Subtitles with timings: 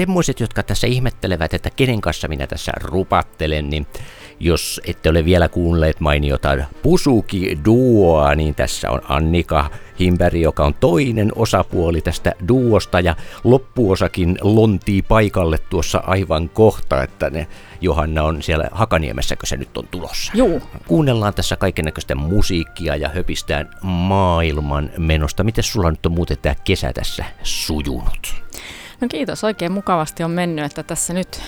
[0.00, 3.86] semmoiset, jotka tässä ihmettelevät, että kenen kanssa minä tässä rupattelen, niin
[4.40, 10.74] jos ette ole vielä kuunnelleet mainiota Pusuki Duoa, niin tässä on Annika Himberg, joka on
[10.74, 17.46] toinen osapuoli tästä duosta ja loppuosakin lontii paikalle tuossa aivan kohta, että ne
[17.80, 20.32] Johanna on siellä Hakaniemessäkö se nyt on tulossa.
[20.34, 20.60] Joo.
[20.86, 25.44] Kuunnellaan tässä kaikennäköistä musiikkia ja höpistään maailman menosta.
[25.44, 28.40] Miten sulla nyt on muuten tämä kesä tässä sujunut?
[29.00, 31.42] No kiitos, oikein mukavasti on mennyt, että tässä nyt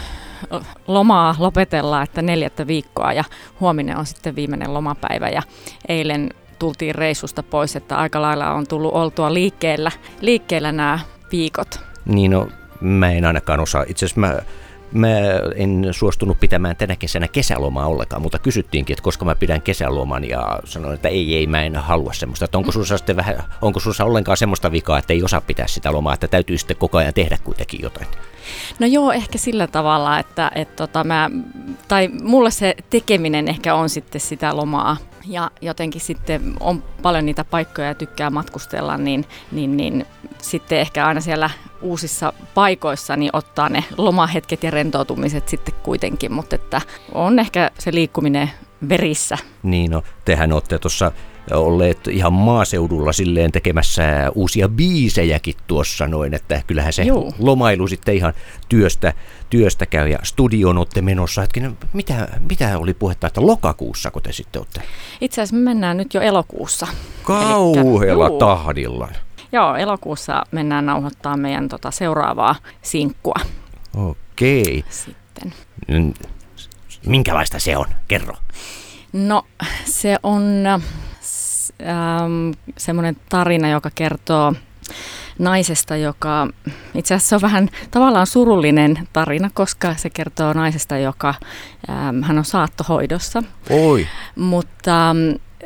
[0.86, 3.24] lomaa lopetellaan, että neljättä viikkoa ja
[3.60, 5.42] huominen on sitten viimeinen lomapäivä ja
[5.88, 10.98] eilen tultiin reissusta pois, että aika lailla on tullut oltua liikkeellä, liikkeellä nämä
[11.32, 11.80] viikot.
[12.04, 12.48] Niin no,
[12.80, 13.84] mä en ainakaan osaa.
[13.88, 14.38] Itse asiassa mä
[14.92, 15.08] Mä
[15.54, 20.60] en suostunut pitämään tänä kesänä kesälomaa ollenkaan, mutta kysyttiinkin, että koska mä pidän kesäloman ja
[20.64, 22.44] sanoin, että ei, ei, mä en halua semmoista.
[22.44, 25.92] Että onko sussa sitten vähän, onko sussa ollenkaan semmoista vikaa, että ei osaa pitää sitä
[25.92, 28.06] lomaa, että täytyy sitten koko ajan tehdä kuitenkin jotain?
[28.78, 31.30] No joo, ehkä sillä tavalla, että, että tota mä,
[31.88, 37.44] tai mulle se tekeminen ehkä on sitten sitä lomaa ja jotenkin sitten on paljon niitä
[37.44, 40.06] paikkoja ja tykkää matkustella, niin, niin, niin
[40.38, 41.50] sitten ehkä aina siellä
[41.82, 46.80] uusissa paikoissa niin ottaa ne lomahetket ja rentoutumiset sitten kuitenkin, mutta että
[47.12, 48.50] on ehkä se liikkuminen
[48.88, 49.38] verissä.
[49.62, 51.12] Niin no, tehän olette tuossa
[51.50, 54.02] olleet ihan maaseudulla silleen tekemässä
[54.34, 57.34] uusia biisejäkin tuossa noin, että kyllähän se Juu.
[57.38, 58.34] lomailu sitten ihan
[58.68, 59.12] työstä,
[59.50, 61.40] työstä käy ja studioon olette menossa.
[61.40, 64.82] Hetkinen, mitä, mitä oli puhetta, että lokakuussa kun te sitten olette?
[65.20, 66.86] Itse asiassa me mennään nyt jo elokuussa.
[67.22, 69.08] Kauhealla Elikkä, tahdilla.
[69.52, 73.34] Joo, elokuussa mennään nauhoittamaan meidän tota seuraavaa sinkkua.
[73.96, 74.84] Okei.
[74.88, 75.54] Sitten.
[77.06, 77.86] Minkälaista se on?
[78.08, 78.34] Kerro.
[79.12, 79.42] No,
[79.84, 80.64] se on
[81.88, 84.54] ähm, semmoinen tarina, joka kertoo
[85.38, 86.48] naisesta, joka
[86.94, 91.34] itse asiassa on vähän tavallaan surullinen tarina, koska se kertoo naisesta, joka
[91.90, 93.42] ähm, hän on saattohoidossa.
[93.70, 94.06] Oi.
[94.36, 95.18] Mutta ähm,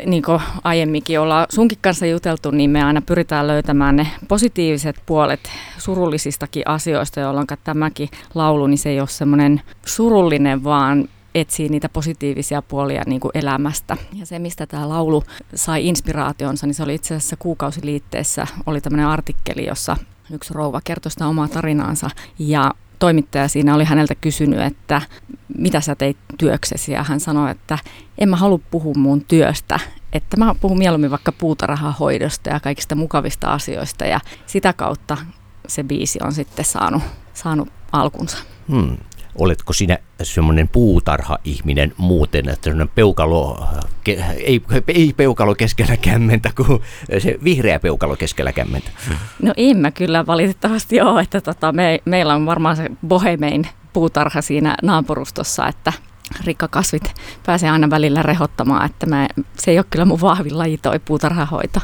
[0.06, 5.50] niin kuin aiemminkin ollaan sunkin kanssa juteltu, niin me aina pyritään löytämään ne positiiviset puolet
[5.78, 11.08] surullisistakin asioista, jolloin tämäkin laulu, niin se ei ole semmoinen surullinen, vaan
[11.40, 13.96] etsii niitä positiivisia puolia niin kuin elämästä.
[14.12, 15.22] Ja se, mistä tämä laulu
[15.54, 19.96] sai inspiraationsa, niin se oli itse asiassa kuukausiliitteessä, oli tämmöinen artikkeli, jossa
[20.30, 22.10] yksi rouva kertoi sitä omaa tarinaansa.
[22.38, 25.02] Ja toimittaja siinä oli häneltä kysynyt, että
[25.58, 26.92] mitä sä teit työksesi?
[26.92, 27.78] Ja hän sanoi, että
[28.18, 29.80] en mä halua puhua mun työstä,
[30.12, 34.04] että mä puhun mieluummin vaikka puutarhahoidosta ja kaikista mukavista asioista.
[34.04, 35.16] Ja sitä kautta
[35.68, 37.02] se biisi on sitten saanut,
[37.34, 38.38] saanut alkunsa.
[38.68, 38.96] Hmm
[39.38, 43.68] oletko sinä semmoinen puutarha-ihminen muuten, että semmoinen peukalo,
[44.36, 46.82] ei, ei peukalo keskellä kämmentä, kuin
[47.18, 48.90] se vihreä peukalo keskellä kämmentä?
[49.42, 54.42] No en mä kyllä valitettavasti ole, että tota, me, meillä on varmaan se bohemein puutarha
[54.42, 55.92] siinä naapurustossa, että
[56.44, 57.14] rikkakasvit
[57.46, 61.80] pääsee aina välillä rehottamaan, että mä, se ei ole kyllä mun vahvin laji toi puutarhahoito.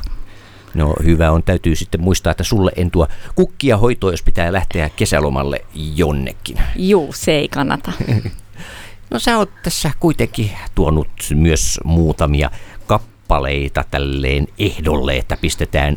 [0.74, 4.90] No hyvä on, täytyy sitten muistaa, että sulle en tuo kukkia hoitoa, jos pitää lähteä
[4.96, 6.56] kesälomalle jonnekin.
[6.76, 7.92] Juu, se ei kannata.
[9.10, 12.50] no sä oot tässä kuitenkin tuonut myös muutamia
[12.86, 15.96] kappaleita tälleen ehdolle, että pistetään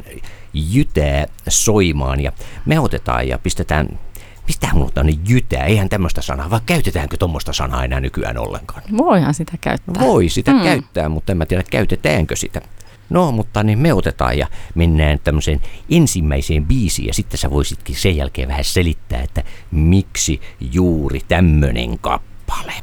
[0.54, 2.32] jytää soimaan ja
[2.66, 4.00] me otetaan ja pistetään
[4.48, 5.64] Mistä mulla on jytää?
[5.64, 8.84] Eihän tämmöistä sanaa, vai käytetäänkö tuommoista sanaa enää nykyään ollenkaan?
[8.98, 9.96] Voihan sitä käyttää.
[10.00, 10.64] Voi sitä mm.
[10.64, 12.62] käyttää, mutta en mä tiedä, käytetäänkö sitä.
[13.10, 18.18] No, mutta niin me otetaan ja mennään tämmöiseen ensimmäiseen biisiin ja sitten sä voisitkin sen
[18.18, 22.74] jälkeen vähän selittää, että miksi juuri tämmönen kappale.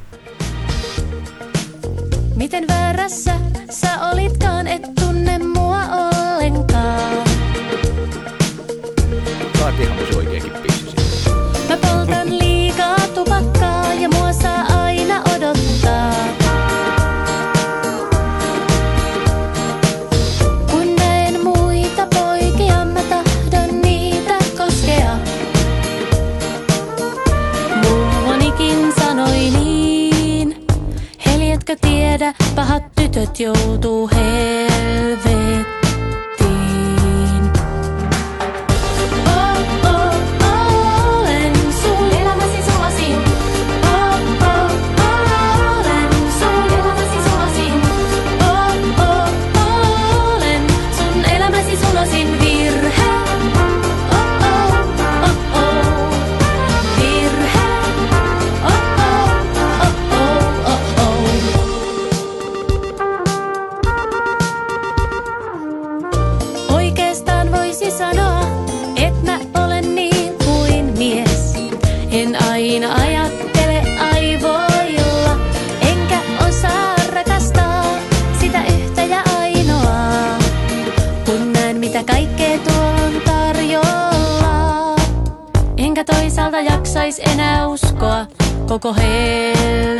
[2.35, 3.35] Miten väärässä
[3.69, 7.27] sä olitkaan, et tunne mua ollenkaan?
[9.59, 10.95] Saatiinhan se oikeakin biisi
[11.69, 12.42] Mä poltan
[31.81, 35.52] tiedä, pahat tytöt joutuu helvettiin.
[87.05, 88.25] Jaksais enää uskoa
[88.67, 89.92] koko helvettiin.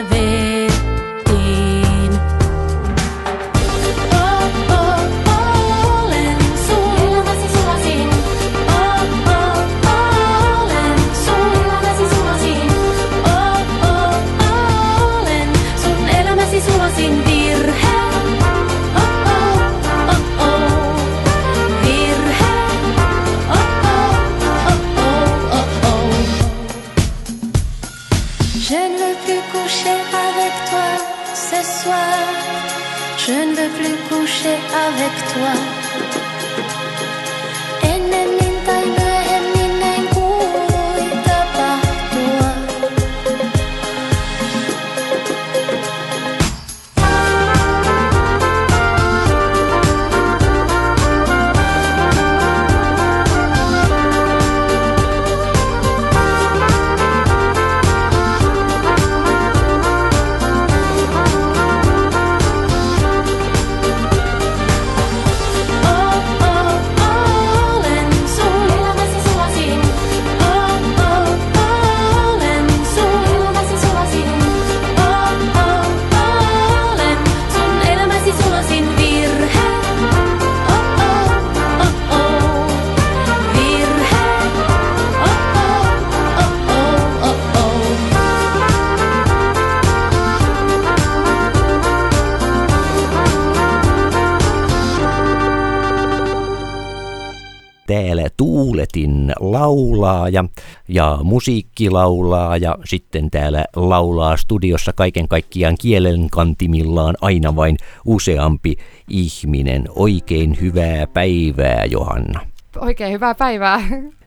[97.87, 100.45] Täällä Tuuletin laulaaja
[100.87, 108.75] ja musiikki laulaa ja sitten täällä laulaa studiossa kaiken kaikkiaan kielen kantimillaan aina vain useampi
[109.09, 109.85] ihminen.
[109.95, 112.39] Oikein hyvää päivää, Johanna.
[112.79, 113.81] Oikein hyvää päivää.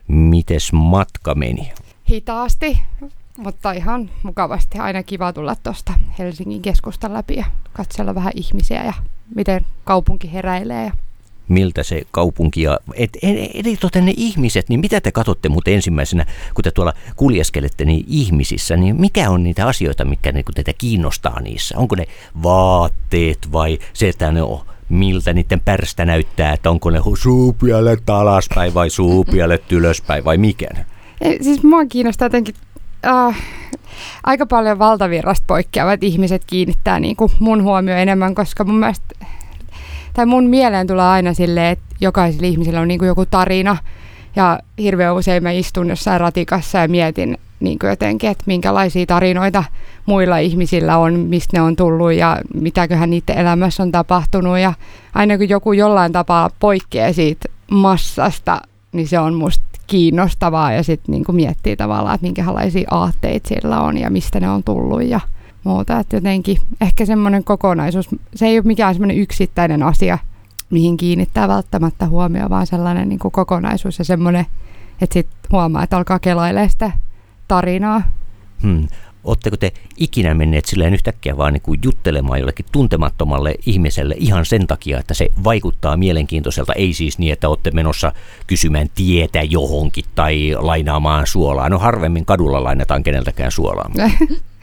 [0.08, 1.72] Mites matka meni?
[2.10, 2.78] Hitaasti,
[3.36, 4.78] mutta ihan mukavasti.
[4.78, 8.92] Aina kiva tulla tuosta Helsingin keskustan läpi ja katsella vähän ihmisiä ja
[9.34, 10.84] miten kaupunki heräilee.
[10.84, 10.92] Ja
[11.48, 12.78] Miltä se kaupunki ja...
[12.94, 13.18] Et,
[13.54, 18.04] eli tota ne ihmiset, niin mitä te katsotte muuten ensimmäisenä, kun te tuolla kuljeskelette niin
[18.08, 21.78] ihmisissä, niin mikä on niitä asioita, mikä niin teitä kiinnostaa niissä?
[21.78, 22.06] Onko ne
[22.42, 28.74] vaatteet vai se, että ne on miltä niiden pärstä näyttää, että onko ne suupielet alaspäin
[28.74, 30.68] vai suupielet ylöspäin vai mikä?
[31.40, 32.54] Siis mua kiinnostaa jotenkin
[33.06, 33.42] äh,
[34.24, 39.26] aika paljon valtavirrasta poikkeavat ihmiset kiinnittää niin kuin mun huomio enemmän, koska mun mielestä,
[40.16, 43.76] tai mun mieleen tulee aina silleen, että jokaisella ihmisellä on niin kuin joku tarina,
[44.36, 49.64] ja hirveän usein mä istun jossain ratikassa ja mietin niin kuin jotenkin, että minkälaisia tarinoita
[50.06, 54.58] muilla ihmisillä on, mistä ne on tullut ja mitäköhän niiden elämässä on tapahtunut.
[54.58, 54.72] Ja
[55.14, 58.60] aina kun joku jollain tapaa poikkeaa siitä massasta,
[58.92, 63.98] niin se on musta kiinnostavaa ja sitten niinku miettii tavallaan, että minkälaisia aatteita sillä on
[63.98, 65.20] ja mistä ne on tullut ja
[65.66, 65.98] muuta.
[65.98, 70.18] Että jotenkin ehkä semmoinen kokonaisuus, se ei ole mikään semmoinen yksittäinen asia,
[70.70, 74.46] mihin kiinnittää välttämättä huomioon, vaan sellainen niin kuin kokonaisuus ja semmoinen,
[75.00, 76.90] että sitten huomaa, että alkaa kelailemaan sitä
[77.48, 78.02] tarinaa.
[78.62, 78.88] Hmm.
[79.24, 84.66] Oletteko te ikinä menneet silleen yhtäkkiä vaan niin kuin juttelemaan jollekin tuntemattomalle ihmiselle ihan sen
[84.66, 86.72] takia, että se vaikuttaa mielenkiintoiselta?
[86.72, 88.12] Ei siis niin, että olette menossa
[88.46, 91.68] kysymään tietä johonkin tai lainaamaan suolaa.
[91.68, 93.90] No harvemmin kadulla lainataan keneltäkään suolaa.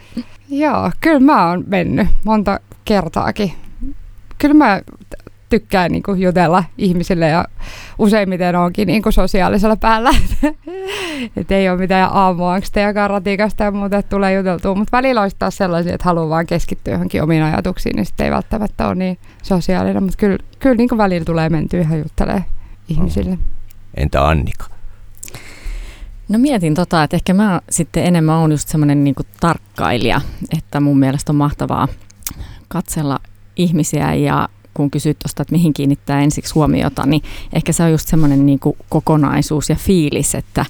[0.53, 3.53] Joo, kyllä mä oon mennyt monta kertaakin.
[4.37, 4.81] Kyllä mä
[5.49, 7.45] tykkään niin kuin jutella ihmisille ja
[7.97, 10.09] useimmiten onkin niin kuin sosiaalisella päällä.
[11.37, 14.75] Et ei ole mitään aamuangsteja karatikasta ja muuta, että tulee juteltua.
[14.75, 18.31] Mutta välillä olisi taas sellaisia, että haluaa vaan keskittyä johonkin omiin ajatuksiin, niin sitten ei
[18.31, 20.03] välttämättä ole niin sosiaalinen.
[20.03, 22.45] Mutta kyllä, kyllä niin kuin välillä tulee mentyä ihan juttelemaan
[22.87, 23.37] ihmisille.
[23.97, 24.72] Entä Annika?
[26.33, 30.21] No mietin tota, että ehkä mä sitten enemmän on just semmoinen niinku tarkkailija,
[30.57, 31.87] että mun mielestä on mahtavaa
[32.67, 33.19] katsella
[33.55, 37.21] ihmisiä ja kun kysyt tuosta, että mihin kiinnittää ensiksi huomiota, niin
[37.53, 40.65] ehkä se on just semmoinen niinku kokonaisuus ja fiilis, että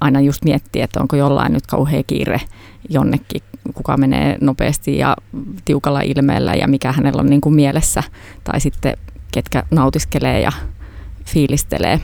[0.00, 2.40] aina just miettii, että onko jollain nyt kauhean kiire
[2.88, 3.42] jonnekin,
[3.74, 5.16] kuka menee nopeasti ja
[5.64, 8.02] tiukalla ilmeellä ja mikä hänellä on niinku mielessä,
[8.44, 8.96] tai sitten
[9.32, 10.52] ketkä nautiskelee ja
[11.24, 12.00] fiilistelee.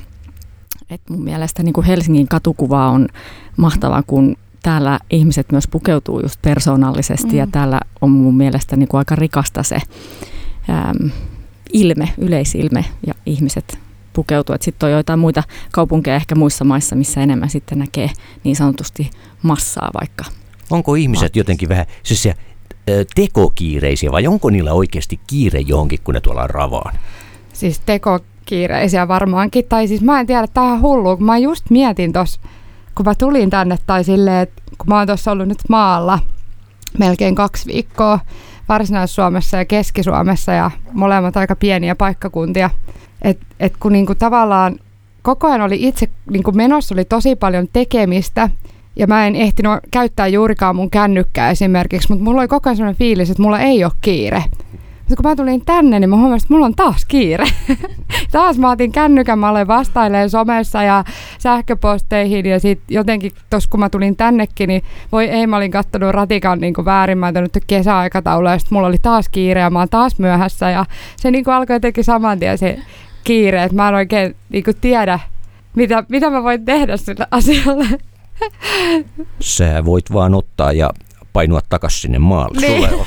[0.91, 3.09] Et mun mielestä niin kuin Helsingin katukuva on
[3.57, 7.39] mahtava, kun täällä ihmiset myös pukeutuu just persoonallisesti mm.
[7.39, 9.77] ja täällä on mun mielestä niin kuin aika rikasta se
[10.71, 11.11] äm,
[11.73, 13.79] ilme, yleisilme ja ihmiset
[14.13, 14.57] pukeutua.
[14.61, 15.43] Sitten on joitain muita
[15.73, 18.11] kaupunkeja ehkä muissa maissa, missä enemmän sitten näkee
[18.45, 19.11] niin sanotusti
[19.43, 20.25] massaa vaikka.
[20.71, 22.35] Onko ihmiset jotenkin vähän siis se,
[23.15, 26.99] tekokiireisiä vai onko niillä oikeasti kiire johonkin, kun ne tuolla ravaan?
[27.53, 27.81] Siis
[28.51, 29.65] tekokiireisiä varmaankin.
[29.69, 32.41] Tai siis mä en tiedä, tämä on hullu, kun mä just mietin tuossa,
[32.95, 36.19] kun mä tulin tänne tai silleen, että kun mä oon tuossa ollut nyt maalla
[36.99, 38.19] melkein kaksi viikkoa,
[38.69, 42.71] Varsinais-Suomessa ja Keski-Suomessa ja molemmat aika pieniä paikkakuntia.
[43.23, 44.79] Et, et kun niinku tavallaan
[45.23, 48.51] koko ajan oli itse niinku menossa oli tosi paljon tekemistä
[48.97, 52.99] ja mä en ehtinyt käyttää juurikaan mun kännykkää esimerkiksi, mutta mulla oli koko ajan sellainen
[52.99, 54.45] fiilis, että mulla ei ole kiire.
[55.11, 57.45] Mutta kun mä tulin tänne, niin mä huomasin, että mulla on taas kiire.
[58.33, 61.05] taas mä otin kännykän, mä olen vastaileen somessa ja
[61.39, 66.11] sähköposteihin ja sitten jotenkin tuossa kun mä tulin tännekin, niin voi ei, mä olin kattonut
[66.11, 67.35] ratikan niin väärin, mä en
[67.67, 70.85] kesäaikataulua ja sitten mulla oli taas kiire ja mä oon taas myöhässä ja
[71.17, 72.79] se niin kuin alkoi jotenkin saman tien se
[73.25, 75.21] kiire, että mä en oikein niin kuin tiedä,
[75.75, 77.87] mitä, mitä mä voin tehdä sille asialle.
[79.41, 80.91] Sä voit vaan ottaa ja
[81.33, 82.61] painua takaisin sinne maalle.
[82.61, 82.73] Niin.
[82.75, 83.07] Sulle on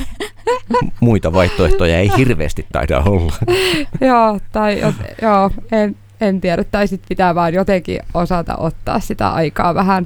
[0.99, 3.33] muita vaihtoehtoja ei hirveästi taida olla.
[4.09, 4.81] joo, tai
[5.21, 6.63] joo, en, en tiedä.
[6.63, 10.05] Tai sitten pitää vaan jotenkin osata ottaa sitä aikaa vähän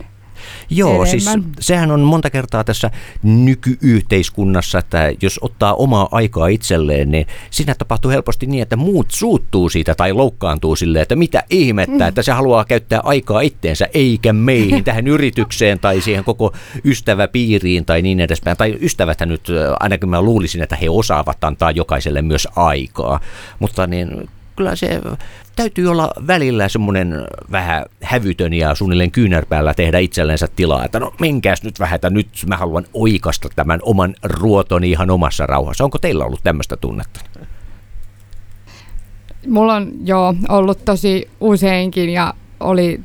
[0.69, 1.51] Joo, siis enemmän.
[1.53, 2.91] siis sehän on monta kertaa tässä
[3.23, 9.69] nykyyhteiskunnassa, että jos ottaa omaa aikaa itselleen, niin siinä tapahtuu helposti niin, että muut suuttuu
[9.69, 12.07] siitä tai loukkaantuu silleen, että mitä ihmettä, mm.
[12.07, 16.53] että se haluaa käyttää aikaa itteensä eikä meihin, tähän yritykseen tai siihen koko
[16.85, 18.57] ystäväpiiriin tai niin edespäin.
[18.57, 19.47] Tai ystäväthän nyt,
[19.79, 23.19] ainakin mä luulisin, että he osaavat antaa jokaiselle myös aikaa,
[23.59, 25.01] mutta niin kyllä se
[25.55, 31.63] täytyy olla välillä semmoinen vähän hävytön ja suunnilleen kyynärpäällä tehdä itsellensä tilaa, että no menkääs
[31.63, 35.83] nyt vähän, että nyt mä haluan oikasta tämän oman ruotoni ihan omassa rauhassa.
[35.83, 37.19] Onko teillä ollut tämmöistä tunnetta?
[39.47, 43.01] Mulla on jo ollut tosi useinkin ja oli,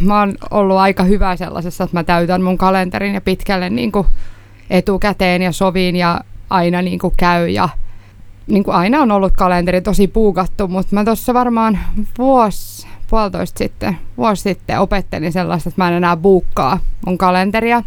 [0.00, 4.06] mä oon ollut aika hyvä sellaisessa, että mä täytän mun kalenterin ja pitkälle niin kuin
[4.70, 7.68] etukäteen ja sovin ja aina niin kuin käy ja
[8.46, 11.78] niin kuin aina on ollut kalenteri tosi puukattu, mutta mä tuossa varmaan
[12.18, 17.82] vuosi, puolitoista sitten, vuosi sitten opettelin sellaista, että mä en enää buukkaa mun kalenteria.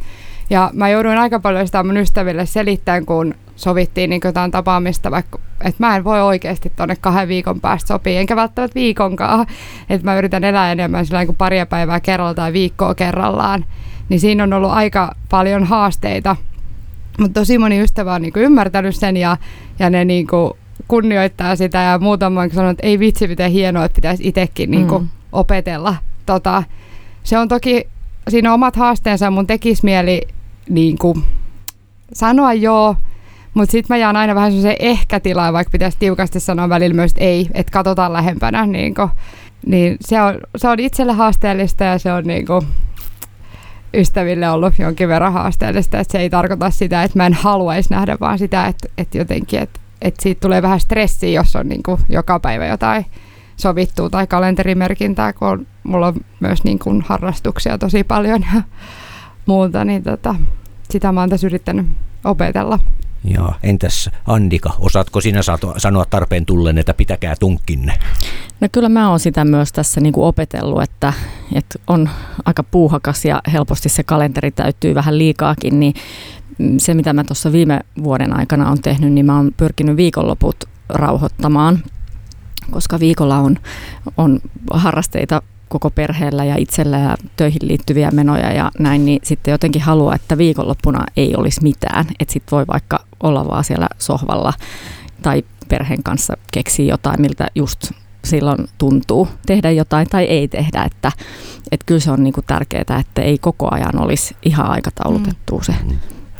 [0.50, 5.40] Ja mä jouduin aika paljon sitä mun ystäville selittämään, kun sovittiin niin jotain tapaamista, vaikka,
[5.62, 9.48] että mä en voi oikeasti tuonne kahden viikon päästä sopia, enkä välttämättä viikonkaan.
[9.90, 13.66] Että mä yritän elää enemmän sillä kuin paria päivää kerralla tai viikkoa kerrallaan.
[14.10, 16.36] Niin siinä on ollut aika paljon haasteita
[17.19, 19.38] mutta tosi moni ystävä on niinku ymmärtänyt sen ja,
[19.79, 20.57] ja ne niinku
[20.88, 25.00] kunnioittaa sitä ja muutama on sanonut, että ei vitsi miten hienoa, että pitäisi itsekin niinku
[25.00, 25.07] mm.
[25.31, 25.95] opetella.
[26.25, 26.63] Tota,
[27.24, 27.88] se on toki,
[28.29, 30.22] siinä on omat haasteensa, mun tekisi mieli
[30.69, 31.17] niinku,
[32.13, 32.95] sanoa joo,
[33.53, 37.24] mutta sitten mä jaan aina vähän se ehkä-tilaa, vaikka pitäisi tiukasti sanoa välillä myös, että
[37.24, 38.65] ei, että katsotaan lähempänä.
[38.65, 39.10] Niinku,
[39.65, 42.63] niin se on, se on itselle haasteellista ja se on niinku,
[43.96, 48.18] ystäville ollut jonkin verran haasteellista, että se ei tarkoita sitä, että mä en haluaisi nähdä,
[48.20, 52.00] vaan sitä, että, että jotenkin, että, että siitä tulee vähän stressiä, jos on niin kuin
[52.10, 53.06] joka päivä jotain
[53.58, 58.62] sovittua tai kalenterimerkintää, kun on, mulla on myös niin kuin harrastuksia tosi paljon ja
[59.46, 60.36] muuta, niin tota,
[60.90, 61.86] sitä mä oon tässä yrittänyt
[62.24, 62.80] opetella.
[63.27, 65.41] Joo, entäs Andika, osaatko sinä
[65.77, 67.94] sanoa tarpeen tullen, että pitäkää tunkkinne?
[68.62, 71.13] No kyllä mä oon sitä myös tässä niin kuin opetellut, että,
[71.53, 72.10] että on
[72.46, 75.94] aika puuhakas ja helposti se kalenteri täyttyy vähän liikaakin, niin
[76.77, 80.55] se mitä mä tuossa viime vuoden aikana on tehnyt, niin mä oon pyrkinyt viikonloput
[80.89, 81.84] rauhoittamaan,
[82.72, 83.58] koska viikolla on,
[84.17, 84.39] on
[84.74, 90.15] harrasteita koko perheellä ja itsellä ja töihin liittyviä menoja ja näin, niin sitten jotenkin haluaa,
[90.15, 92.05] että viikonloppuna ei olisi mitään.
[92.20, 94.53] Että sitten voi vaikka olla vaan siellä sohvalla
[95.22, 97.91] tai perheen kanssa keksiä jotain, miltä just
[98.25, 100.84] silloin tuntuu tehdä jotain tai ei tehdä.
[100.84, 101.12] Että,
[101.72, 105.98] että kyllä se on niinku tärkeää, että ei koko ajan olisi ihan aikataulutettu se mm.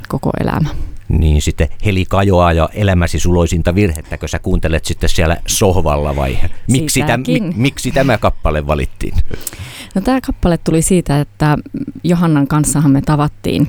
[0.08, 0.68] koko elämä.
[1.08, 6.38] Niin sitten Heli kajoaa ja elämäsi suloisinta virhettäkö sä kuuntelet sitten siellä sohvalla vai
[6.68, 9.14] miksi, täm, mi, miksi tämä kappale valittiin?
[9.94, 11.58] No tämä kappale tuli siitä, että
[12.04, 13.68] Johannan kanssahan me tavattiin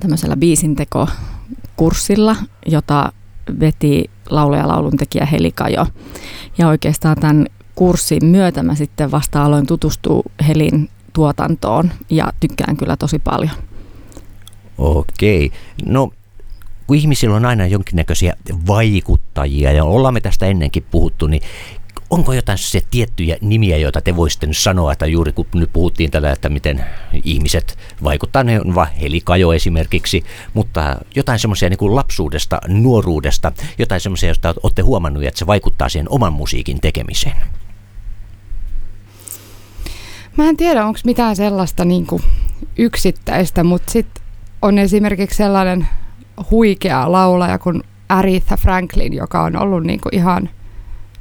[0.00, 0.36] tämmöisellä
[1.78, 3.12] biisinteko-kurssilla, jota
[3.60, 5.86] veti laulaja lauluntekijä Heli Kajo.
[6.58, 12.96] Ja oikeastaan tämän kurssin myötä mä sitten vasta aloin tutustua Helin tuotantoon ja tykkään kyllä
[12.96, 13.50] tosi paljon.
[14.78, 15.50] Okei.
[15.86, 16.10] No
[16.86, 18.34] kun ihmisillä on aina jonkinnäköisiä
[18.66, 21.42] vaikuttajia, ja ollaan me tästä ennenkin puhuttu, niin
[22.10, 26.10] onko jotain se tiettyjä nimiä, joita te voisitte nyt sanoa, että juuri kun nyt puhuttiin
[26.10, 26.84] tällä, että miten
[27.24, 30.24] ihmiset vaikuttaa, ne on Heli Kajo esimerkiksi,
[30.54, 36.10] mutta jotain semmoisia niin lapsuudesta, nuoruudesta, jotain semmoisia, joista olette huomannut, että se vaikuttaa siihen
[36.10, 37.36] oman musiikin tekemiseen?
[40.36, 42.22] Mä en tiedä, onko mitään sellaista niin kuin
[42.78, 44.22] yksittäistä, mutta sitten
[44.62, 45.88] on esimerkiksi sellainen
[46.50, 50.50] huikea laulaja kuin Aretha Franklin, joka on ollut niin kuin ihan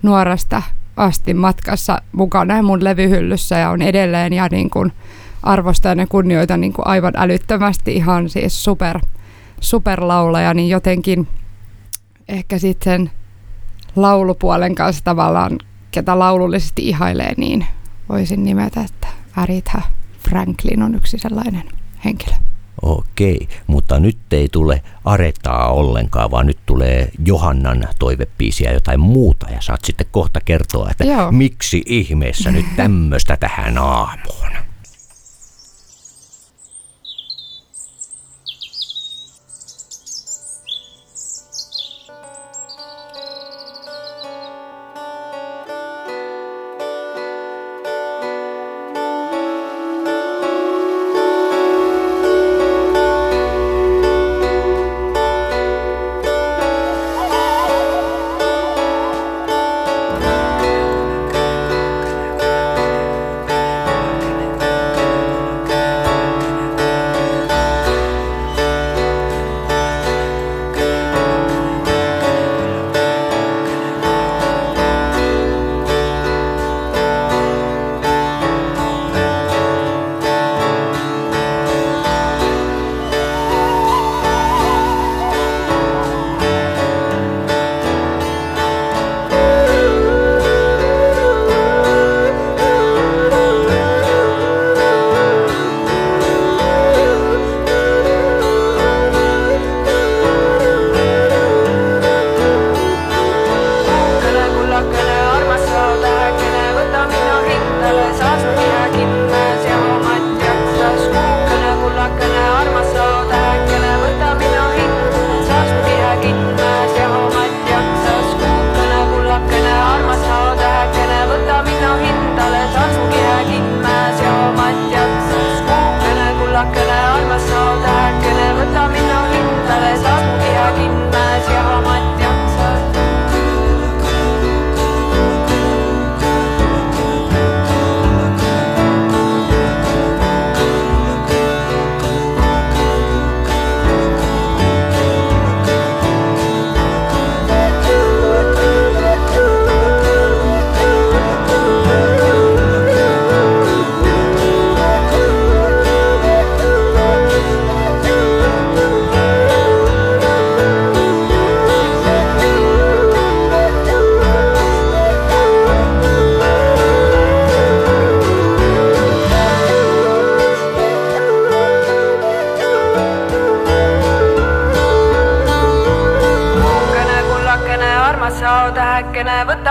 [0.08, 0.62] nuoresta
[0.98, 4.92] asti matkassa mukana mun levyhyllyssä ja on edelleen ja niin kuin
[5.44, 9.00] arvostan ja kunnioitan niin kuin aivan älyttömästi ihan siis super,
[9.60, 11.28] superlaulaja, niin jotenkin
[12.28, 13.12] ehkä sitten sen
[13.96, 15.58] laulupuolen kanssa tavallaan,
[15.92, 17.66] ketä laulullisesti ihailee, niin
[18.10, 19.82] voisin nimetä, että Aretha
[20.30, 21.64] Franklin on yksi sellainen
[22.06, 22.47] henkilö.
[22.82, 29.62] Okei, mutta nyt ei tule aretaa ollenkaan, vaan nyt tulee Johannan toivepiisiä jotain muuta ja
[29.62, 31.32] saat sitten kohta kertoa, että Joo.
[31.32, 34.67] miksi ihmeessä nyt tämmöistä tähän aamuun.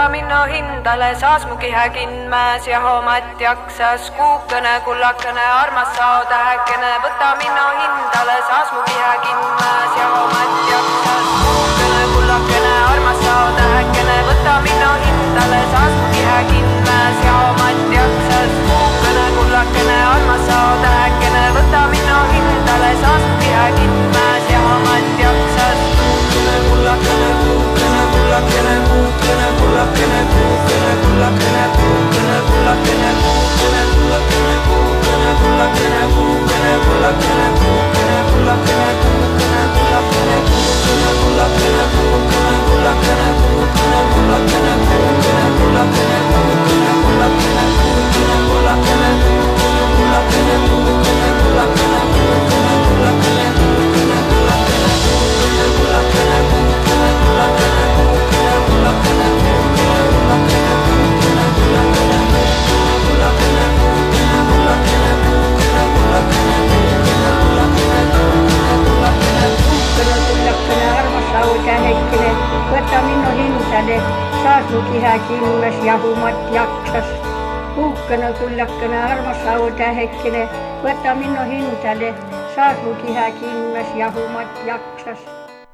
[0.08, 7.30] minna hindale, saas mu kihe kinnas ja homat jaksas, kuukene, kullakene, armas sao tähekene, võta
[7.40, 14.54] minna hindale, saas mu kihe kinnas ja homat jaksas, kuukene, kullakene, armas sao tähekene, võta
[14.66, 21.84] minna hindale, saas mu kihe kinnas ja homat jaksas, kuukene, kullakene, armas sao tähekene, võta
[21.92, 27.15] minna hindale, saas mu kihe kinnas ja homat jaksas, kuukene, kullakene.
[28.36, 28.44] up?
[28.52, 29.16] Can I move?
[29.24, 29.88] Can I pull up?
[29.96, 30.60] Can I move?
[30.68, 31.34] Can I pull up?
[31.40, 32.04] Can I move?
[32.12, 32.78] Can I pull up?
[32.84, 33.48] Can I move?
[33.56, 35.72] Can I pull up?
[35.76, 36.44] Can I move?
[36.46, 37.16] Can I pull up?
[37.16, 37.86] Can I move?
[37.96, 38.60] Can I pull up?
[38.66, 39.16] Can I move?
[39.16, 40.06] Can I pull up?
[40.06, 40.76] Can I move?
[40.84, 41.52] Can I pull up?
[41.56, 42.24] Can I move?
[42.26, 42.96] Can I pull up?
[42.96, 43.72] Can I move?
[43.72, 44.44] Can I pull up?
[44.46, 45.16] Can I move?
[45.16, 45.88] Can I pull up?
[45.96, 46.62] Can I move?
[46.66, 47.32] Can I pull up?
[47.36, 48.04] Can I move?
[48.12, 48.80] Can I pull up?
[48.86, 49.52] Can I move?
[49.56, 50.24] Can I pull up?
[50.30, 50.85] Can I pull?
[80.26, 80.48] Sautähekkene,
[80.82, 82.14] võta minu hindade,
[82.54, 85.18] saas mu kiha kimmes jahumat jaksas.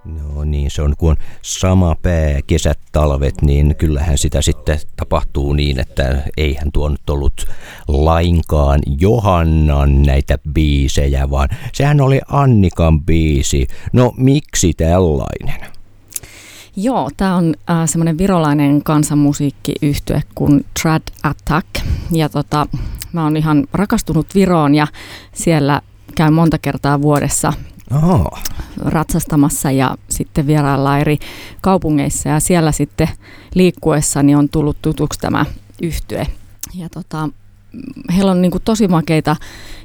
[0.04, 5.52] No niin, se on kun on sama pää, kesät, talvet, niin kyllähän sitä sitten tapahtuu
[5.52, 7.46] niin, että eihän tuo nyt ollut
[7.88, 13.66] lainkaan Johannan näitä biisejä, vaan sehän oli Annikan biisi.
[13.92, 15.72] No miksi tällainen?
[16.76, 21.66] Joo, tämä on äh, semmoinen virolainen kansanmusiikkiyhtye kuin Trad Attack.
[22.12, 22.66] Ja tota,
[23.12, 24.86] mä oon ihan rakastunut Viroon ja
[25.32, 25.80] siellä
[26.14, 27.52] käyn monta kertaa vuodessa
[28.02, 28.26] Oh.
[28.84, 31.18] ratsastamassa ja sitten vieraillaan eri
[31.60, 33.08] kaupungeissa ja siellä sitten
[33.54, 35.46] liikkuessani on tullut tutuksi tämä
[35.82, 36.26] yhtye.
[36.74, 37.28] Ja tota,
[38.16, 39.36] heillä on niin tosi makeita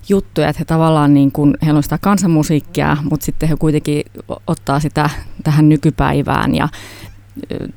[0.10, 4.04] juttuja, että he tavallaan niin kuin, heillä on sitä kansanmusiikkia, mutta sitten he kuitenkin
[4.48, 5.10] ottaa sitä
[5.44, 6.70] tähän nykypäivään ja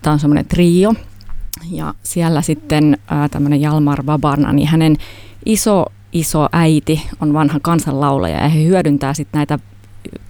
[0.03, 0.95] tämä on semmoinen trio.
[1.71, 2.99] Ja siellä sitten
[3.31, 4.97] tämmöinen Jalmar Babarna, niin hänen
[5.45, 9.59] iso iso äiti on vanha kansanlaulaja ja he hyödyntää sitten näitä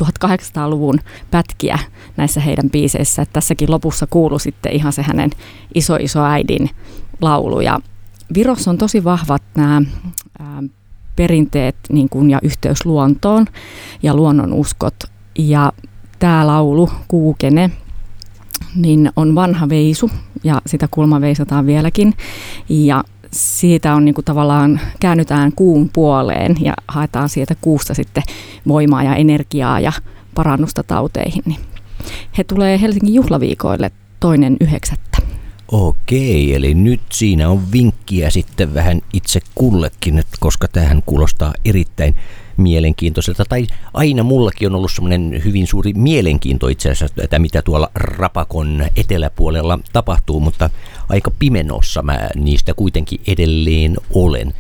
[0.02, 0.98] 1800-luvun
[1.30, 1.78] pätkiä
[2.16, 3.22] näissä heidän biiseissä.
[3.22, 5.30] Että tässäkin lopussa kuuluu sitten ihan se hänen
[5.74, 6.70] iso iso äidin
[7.20, 7.60] laulu.
[7.60, 7.80] Ja
[8.34, 9.82] Virossa on tosi vahvat nämä
[11.16, 13.46] perinteet niin kuin, ja yhteys luontoon
[14.02, 14.94] ja luonnon uskot.
[15.38, 15.72] Ja
[16.18, 17.70] tämä laulu, Kuukene,
[18.76, 20.10] niin on vanha veisu
[20.44, 22.14] ja sitä kulma veisataan vieläkin.
[22.68, 28.22] Ja siitä on niin kuin tavallaan käännytään kuun puoleen ja haetaan sieltä kuusta sitten
[28.68, 29.92] voimaa ja energiaa ja
[30.34, 31.42] parannusta tauteihin.
[31.46, 31.60] Niin
[32.38, 35.18] he tulee Helsingin juhlaviikoille toinen yhdeksättä.
[35.72, 42.14] Okei, eli nyt siinä on vinkkiä sitten vähän itse kullekin, koska tähän kuulostaa erittäin
[42.56, 43.44] mielenkiintoiselta.
[43.48, 48.86] Tai aina mullakin on ollut semmoinen hyvin suuri mielenkiinto itse asiassa, että mitä tuolla Rapakon
[48.96, 50.70] eteläpuolella tapahtuu, mutta
[51.08, 54.54] aika pimenossa mä niistä kuitenkin edelleen olen.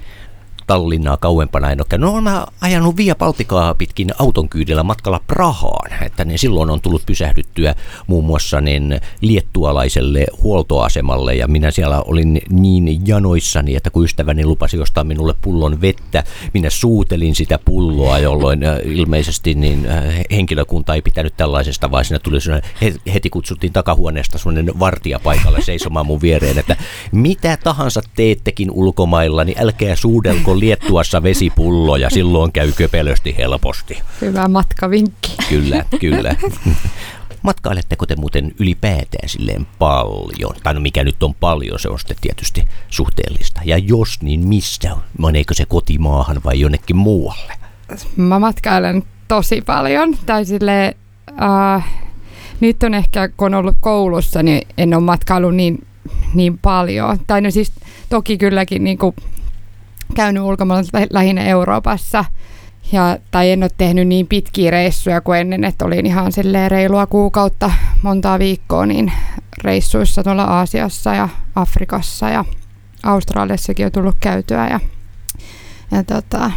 [0.70, 2.10] Tallinnaa kauempana en ole käynyt.
[2.10, 7.06] No mä ajanut Via Baltikaa pitkin auton kyydillä matkalla Prahaan, että niin silloin on tullut
[7.06, 7.74] pysähdyttyä
[8.06, 14.78] muun muassa niin liettualaiselle huoltoasemalle ja minä siellä olin niin janoissani, että kun ystäväni lupasi
[14.78, 21.02] ostaa minulle pullon vettä, minä suutelin sitä pulloa, jolloin äh, ilmeisesti niin äh, henkilökunta ei
[21.02, 22.38] pitänyt tällaisesta, vaan siinä tuli
[23.14, 26.76] heti kutsuttiin takahuoneesta sellainen vartija paikalle seisomaan mun viereen, että
[27.12, 33.98] mitä tahansa teettekin ulkomailla, niin älkää suudelko Liettuassa vesipulloja, silloin käy köpelösti helposti.
[34.20, 35.36] Hyvä matkavinkki.
[35.48, 36.36] Kyllä, kyllä.
[37.42, 40.54] Matkailetteko te muuten ylipäätään silleen paljon?
[40.62, 43.60] Tai no mikä nyt on paljon, se on sitten tietysti suhteellista.
[43.64, 44.96] Ja jos, niin missä?
[45.18, 47.52] Meneekö se kotimaahan vai jonnekin muualle?
[48.16, 50.16] Mä matkailen tosi paljon.
[50.26, 50.96] Tai sille,
[51.42, 51.84] äh,
[52.60, 55.86] nyt on ehkä, kun on ollut koulussa, niin en ole matkailu niin,
[56.34, 57.18] niin paljon.
[57.26, 57.72] Tai no siis
[58.08, 59.14] toki kylläkin niin kuin
[60.14, 62.24] käynyt ulkomailla lähinnä Euroopassa.
[62.92, 67.06] Ja, tai en ole tehnyt niin pitkiä reissuja kuin ennen, että olin ihan silleen reilua
[67.06, 67.70] kuukautta,
[68.02, 69.12] montaa viikkoa niin
[69.64, 72.44] reissuissa tuolla Aasiassa ja Afrikassa ja
[73.02, 74.68] Australiassakin on tullut käytyä.
[74.68, 74.80] Ja,
[75.90, 76.50] ja tota,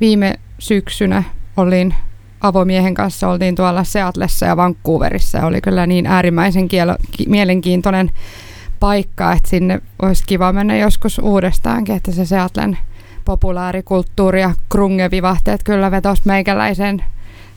[0.00, 1.22] viime syksynä
[1.56, 1.94] olin
[2.40, 8.10] avomiehen kanssa, oltiin tuolla Seatlessa ja Vancouverissa ja oli kyllä niin äärimmäisen kielo, ki, mielenkiintoinen
[8.82, 12.78] paikka, että sinne olisi kiva mennä joskus uudestaankin, että se Seatlen
[13.24, 17.04] populaarikulttuuri ja krungevivahteet kyllä vetos meikäläisen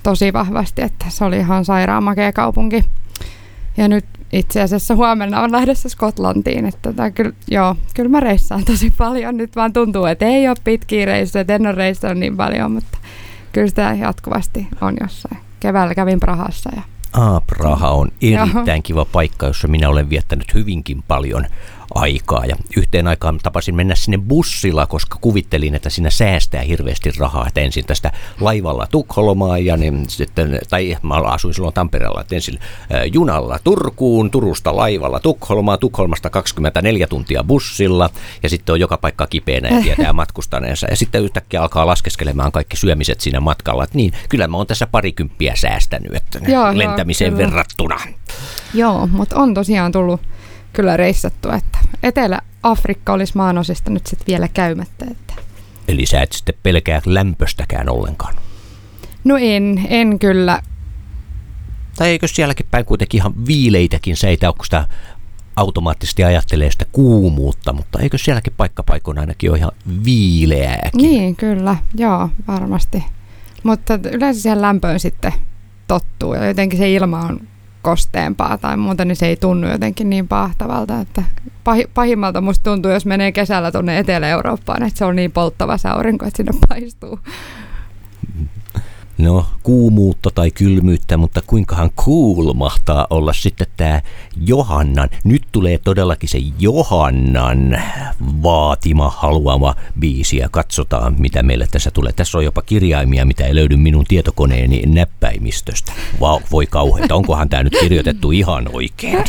[0.03, 2.85] tosi vahvasti, että se oli ihan sairaan makea kaupunki.
[3.77, 8.65] Ja nyt itse asiassa huomenna on lähdössä Skotlantiin, että tota, kyllä, joo, kyllä mä reissaan
[8.65, 9.37] tosi paljon.
[9.37, 12.97] Nyt vaan tuntuu, että ei ole pitkiä reissuja, että en ole reissannut niin paljon, mutta
[13.51, 15.37] kyllä sitä jatkuvasti on jossain.
[15.59, 16.81] Keväällä kävin Prahassa ja
[17.17, 21.45] Ah, Praha on erittäin kiva paikka, jossa minä olen viettänyt hyvinkin paljon
[21.95, 22.45] aikaa.
[22.45, 27.47] Ja yhteen aikaan tapasin mennä sinne bussilla, koska kuvittelin, että siinä säästää hirveästi rahaa.
[27.47, 32.59] Että ensin tästä laivalla Tukholmaan ja niin sitten, tai mä asuin silloin Tampereella, että ensin
[33.13, 38.09] junalla Turkuun, Turusta laivalla Tukholmaan, Tukholmasta 24 tuntia bussilla
[38.43, 40.87] ja sitten on joka paikka kipeänä ja tietää matkustaneensa.
[40.89, 43.83] Ja sitten yhtäkkiä alkaa laskeskelemaan kaikki syömiset siinä matkalla.
[43.83, 47.99] Että niin, kyllä mä oon tässä parikymppiä säästänyt että joo, lentämiseen joo, verrattuna.
[48.73, 50.21] Joo, mutta on tosiaan tullut
[50.75, 55.05] kyllä reissattu, että Etelä-Afrikka olisi maanosista nyt sitten vielä käymättä.
[55.11, 55.33] Että.
[55.87, 58.35] Eli sä et sitten pelkää lämpöstäkään ollenkaan?
[59.23, 60.61] No en, en kyllä.
[61.95, 64.87] Tai eikö sielläkin päin kuitenkin ihan viileitäkin seitä, onko sitä
[65.55, 69.71] automaattisesti ajattelee sitä kuumuutta, mutta eikö sielläkin paikkapaikoina ainakin ole ihan
[70.05, 71.01] viileääkin?
[71.01, 73.03] Niin, kyllä, joo, varmasti.
[73.63, 75.33] Mutta yleensä siihen lämpöön sitten
[75.87, 77.47] tottuu ja jotenkin se ilma on
[77.85, 80.99] kosteempaa tai muuta, niin se ei tunnu jotenkin niin pahtavalta.
[81.01, 81.23] Että
[81.93, 86.25] pahimmalta musta tuntuu, jos menee kesällä tuonne Etelä-Eurooppaan, että se on niin polttava se aurinko,
[86.25, 87.19] että sinne paistuu.
[89.17, 94.01] No, kuumuutta tai kylmyyttä, mutta kuinkahan cool mahtaa olla sitten tämä
[94.45, 95.09] Johannan.
[95.23, 97.81] Nyt tulee todellakin se Johannan
[98.43, 102.13] vaatima, haluama biisi ja katsotaan, mitä meille tässä tulee.
[102.13, 105.91] Tässä on jopa kirjaimia, mitä ei löydy minun tietokoneeni näppäimistöstä.
[106.19, 109.23] Vau, voi kauheita, onkohan tämä nyt kirjoitettu ihan oikein?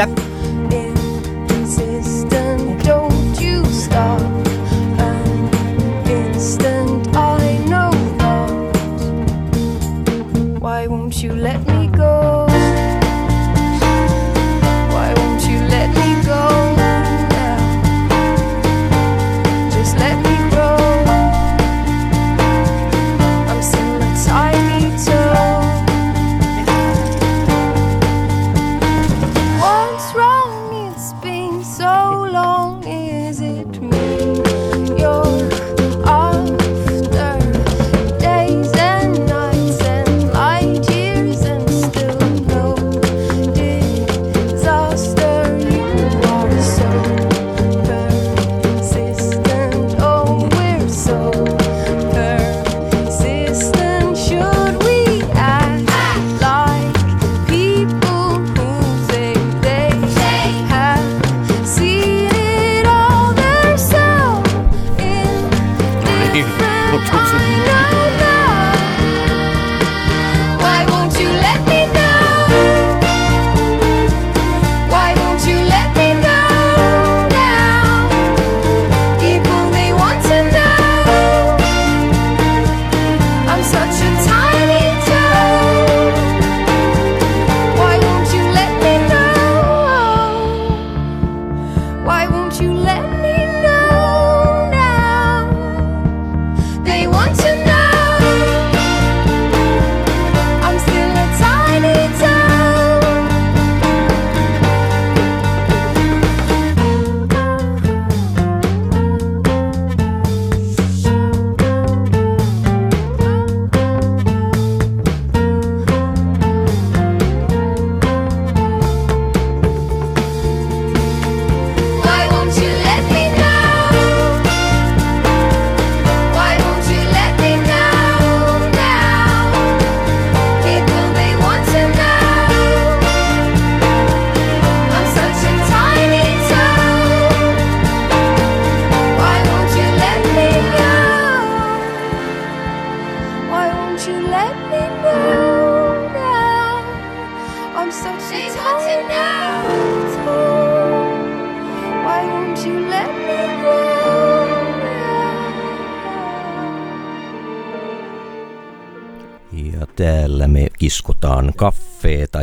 [0.00, 0.29] Navidad.
[32.00, 32.59] So long.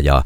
[0.08, 0.24] Ja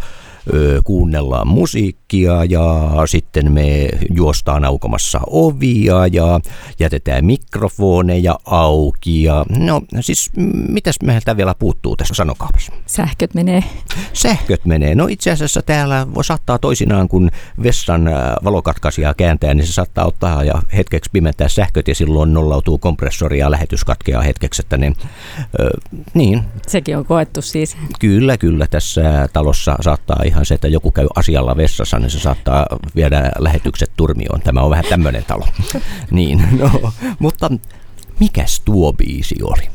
[0.54, 6.40] ö, kuunnellaan musiikkia ja sitten me juostaan aukomassa ovia ja
[6.80, 9.24] jätetään mikrofoneja auki.
[9.24, 10.32] Ja, no siis
[10.70, 12.72] mitäs meiltä vielä puuttuu tässä, sanokaapas.
[12.86, 13.64] Sähköt menee.
[14.14, 14.96] Sähköt menee.
[14.96, 17.30] No itse asiassa täällä voi- saattaa toisinaan, kun
[17.64, 22.78] vessan ää, valokatkaisijaa kääntää, niin se saattaa ottaa ja hetkeksi pimentää sähköt ja silloin nollautuu
[22.78, 24.62] kompressori ja lähetys katkeaa hetkeksi.
[24.62, 24.94] Että ne,
[25.60, 25.70] ö,
[26.14, 27.78] niin, Sekin on koettu siis.
[28.00, 28.68] Kyllä, kyllä.
[28.68, 32.66] Tässä talossa saattaa ihan se, että joku käy asialla vessassa, niin se saattaa
[32.96, 34.42] viedä lähetykset turmioon.
[34.42, 35.48] Tämä on vähän tämmöinen talo.
[36.12, 37.50] niin, no, mutta
[38.20, 39.70] mikäs tuo biisi oli?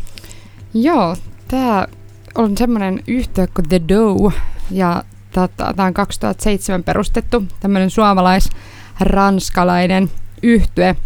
[0.74, 1.16] Joo,
[1.48, 1.86] tämä
[2.34, 4.34] on semmoinen yhtiö kuin The Dough
[4.70, 5.04] ja
[5.56, 10.10] tämä on 2007 perustettu tämmöinen suomalais-ranskalainen
[10.42, 10.96] yhtye.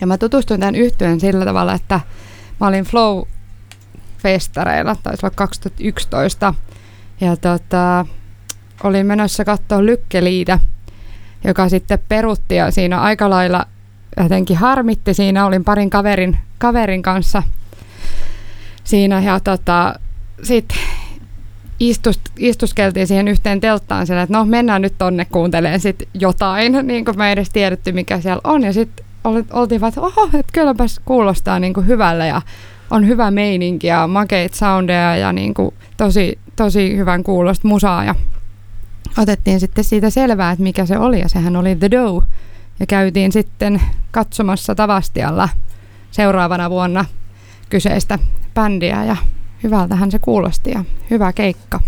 [0.00, 2.00] Ja mä tutustuin tämän yhtyeen sillä tavalla, että
[2.60, 6.54] mä olin Flow-festareilla, taisi olla 2011,
[7.20, 8.06] ja tota,
[8.84, 10.58] olin menossa katsoa Lykkeliitä,
[11.44, 13.66] joka sitten perutti ja siinä aika lailla
[14.22, 15.14] jotenkin harmitti.
[15.14, 17.42] Siinä olin parin kaverin, kaverin kanssa
[18.84, 19.94] siinä ja tota,
[20.42, 20.78] sitten
[21.80, 27.04] istust, istuskeltiin siihen yhteen telttaan siellä, että no mennään nyt tonne kuuntelemaan sit jotain, niin
[27.04, 28.62] kuin me ei edes tiedetty mikä siellä on.
[28.62, 29.04] Ja sitten
[29.52, 32.42] oltiin vaan, että oho, että kylläpäs kuulostaa niin kuin hyvälle ja
[32.90, 38.04] on hyvä meininki ja makeit soundeja ja niin kuin tosi, tosi hyvän kuulosta musaa.
[38.04, 38.14] Ja
[39.18, 42.26] otettiin sitten siitä selvää, että mikä se oli ja sehän oli The Dough.
[42.80, 45.48] Ja käytiin sitten katsomassa Tavastialla
[46.10, 47.04] seuraavana vuonna
[47.70, 48.18] kyseistä
[48.54, 49.16] bändiä ja
[49.62, 51.80] hyvältähän se kuulosti ja hyvä keikka.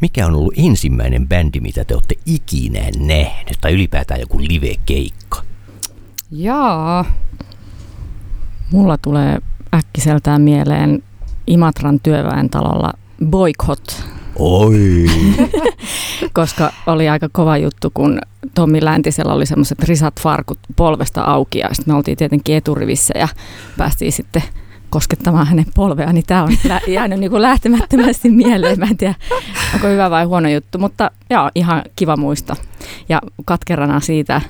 [0.00, 5.42] Mikä on ollut ensimmäinen bändi, mitä te olette ikinä nähnyt, tai ylipäätään joku live-keikka?
[6.30, 7.04] Jaa,
[8.72, 9.38] Mulla tulee
[9.74, 11.02] äkkiseltään mieleen
[11.46, 12.92] Imatran työväen talolla
[13.26, 14.04] Boycott,
[14.42, 15.06] Oi,
[16.32, 18.18] koska oli aika kova juttu, kun
[18.54, 23.28] Tommi Läntisellä oli semmoiset risat farkut polvesta auki ja sitten me oltiin tietenkin eturivissä ja
[23.76, 24.42] päästiin sitten
[24.90, 26.52] koskettamaan hänen polvea, niin tämä on
[26.86, 28.78] jäänyt niin kuin lähtemättömästi mieleen.
[28.78, 29.14] Mä en tiedä,
[29.74, 32.56] onko hyvä vai huono juttu, mutta joo, ihan kiva muista.
[33.08, 34.40] Ja katkerana siitä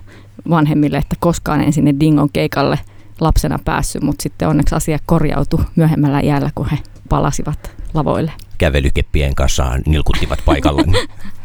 [0.50, 2.78] vanhemmille, että koskaan en sinne Dingon keikalle
[3.20, 8.32] lapsena päässyt, mutta sitten onneksi asia korjautui myöhemmällä iällä, kun he palasivat lavoille.
[8.60, 10.94] Kävelykeppien kanssa nilkuttivat paikallaan.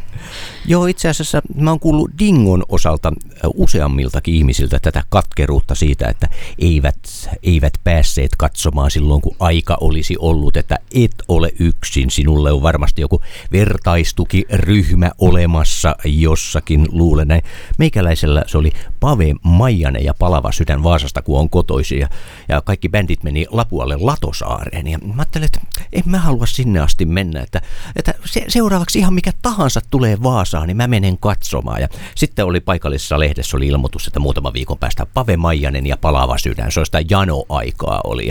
[0.67, 3.13] Joo, itse asiassa mä oon kuullut Dingon osalta
[3.54, 6.97] useammiltakin ihmisiltä tätä katkeruutta siitä, että eivät,
[7.43, 12.12] eivät päässeet katsomaan silloin, kun aika olisi ollut, että et ole yksin.
[12.12, 17.41] Sinulle on varmasti joku vertaistukiryhmä olemassa jossakin, luulen näin.
[17.78, 21.99] Meikäläisellä se oli Pave Maijanen ja Palava sydän Vaasasta, kun on kotoisin.
[21.99, 22.10] Ja,
[22.49, 24.88] ja kaikki bändit meni Lapualle Latosaareen.
[24.88, 25.60] Ja mä ajattelin, että
[25.93, 27.62] en mä halua sinne asti mennä, että,
[27.95, 30.17] että se, seuraavaksi ihan mikä tahansa tulee
[30.55, 31.81] Vaasaan, niin mä menen katsomaan.
[31.81, 36.37] Ja sitten oli paikallisessa lehdessä oli ilmoitus, että muutama viikon päästä Pave Maijanen ja Palava
[36.37, 36.71] sydän.
[36.71, 38.27] Se on sitä janoaikaa oli.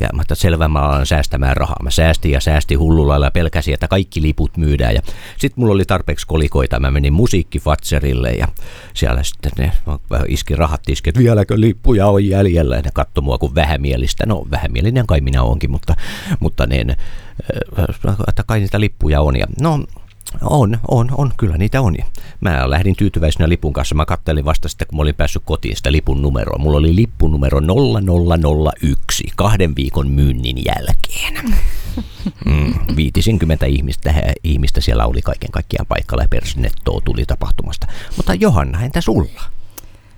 [0.00, 1.76] Ja, mä että selvä, mä alan säästämään rahaa.
[1.82, 4.94] Mä säästin ja säästin hullulla ja pelkäsin, että kaikki liput myydään.
[4.94, 5.00] Ja
[5.38, 6.80] sitten mulla oli tarpeeksi kolikoita.
[6.80, 8.48] Mä menin musiikkifatserille ja
[8.94, 9.72] siellä sitten ne
[10.28, 12.76] iski rahat tiski, että vieläkö lippuja on jäljellä.
[12.76, 14.26] Ja ne katsoi mua kuin vähämielistä.
[14.26, 15.94] No vähämielinen kai minä onkin, mutta,
[16.40, 19.36] mutta niin, äh, että kai niitä lippuja on.
[19.36, 19.80] Ja no
[20.42, 21.96] on, on, on, kyllä niitä on.
[22.40, 23.94] Mä lähdin tyytyväisenä lipun kanssa.
[23.94, 26.58] Mä kattelin vasta sitten, kun mä olin päässyt kotiin sitä lipun numeroa.
[26.58, 31.34] Mulla oli lippu numero 0001 kahden viikon myynnin jälkeen.
[32.44, 34.14] Mm, 50 ihmistä,
[34.44, 37.86] ihmistä siellä oli kaiken kaikkiaan paikalla ja persnettoa tuli tapahtumasta.
[38.16, 39.42] Mutta Johanna, entä sulla?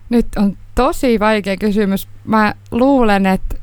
[0.09, 2.09] Nyt on tosi vaikea kysymys.
[2.24, 3.57] Mä luulen, että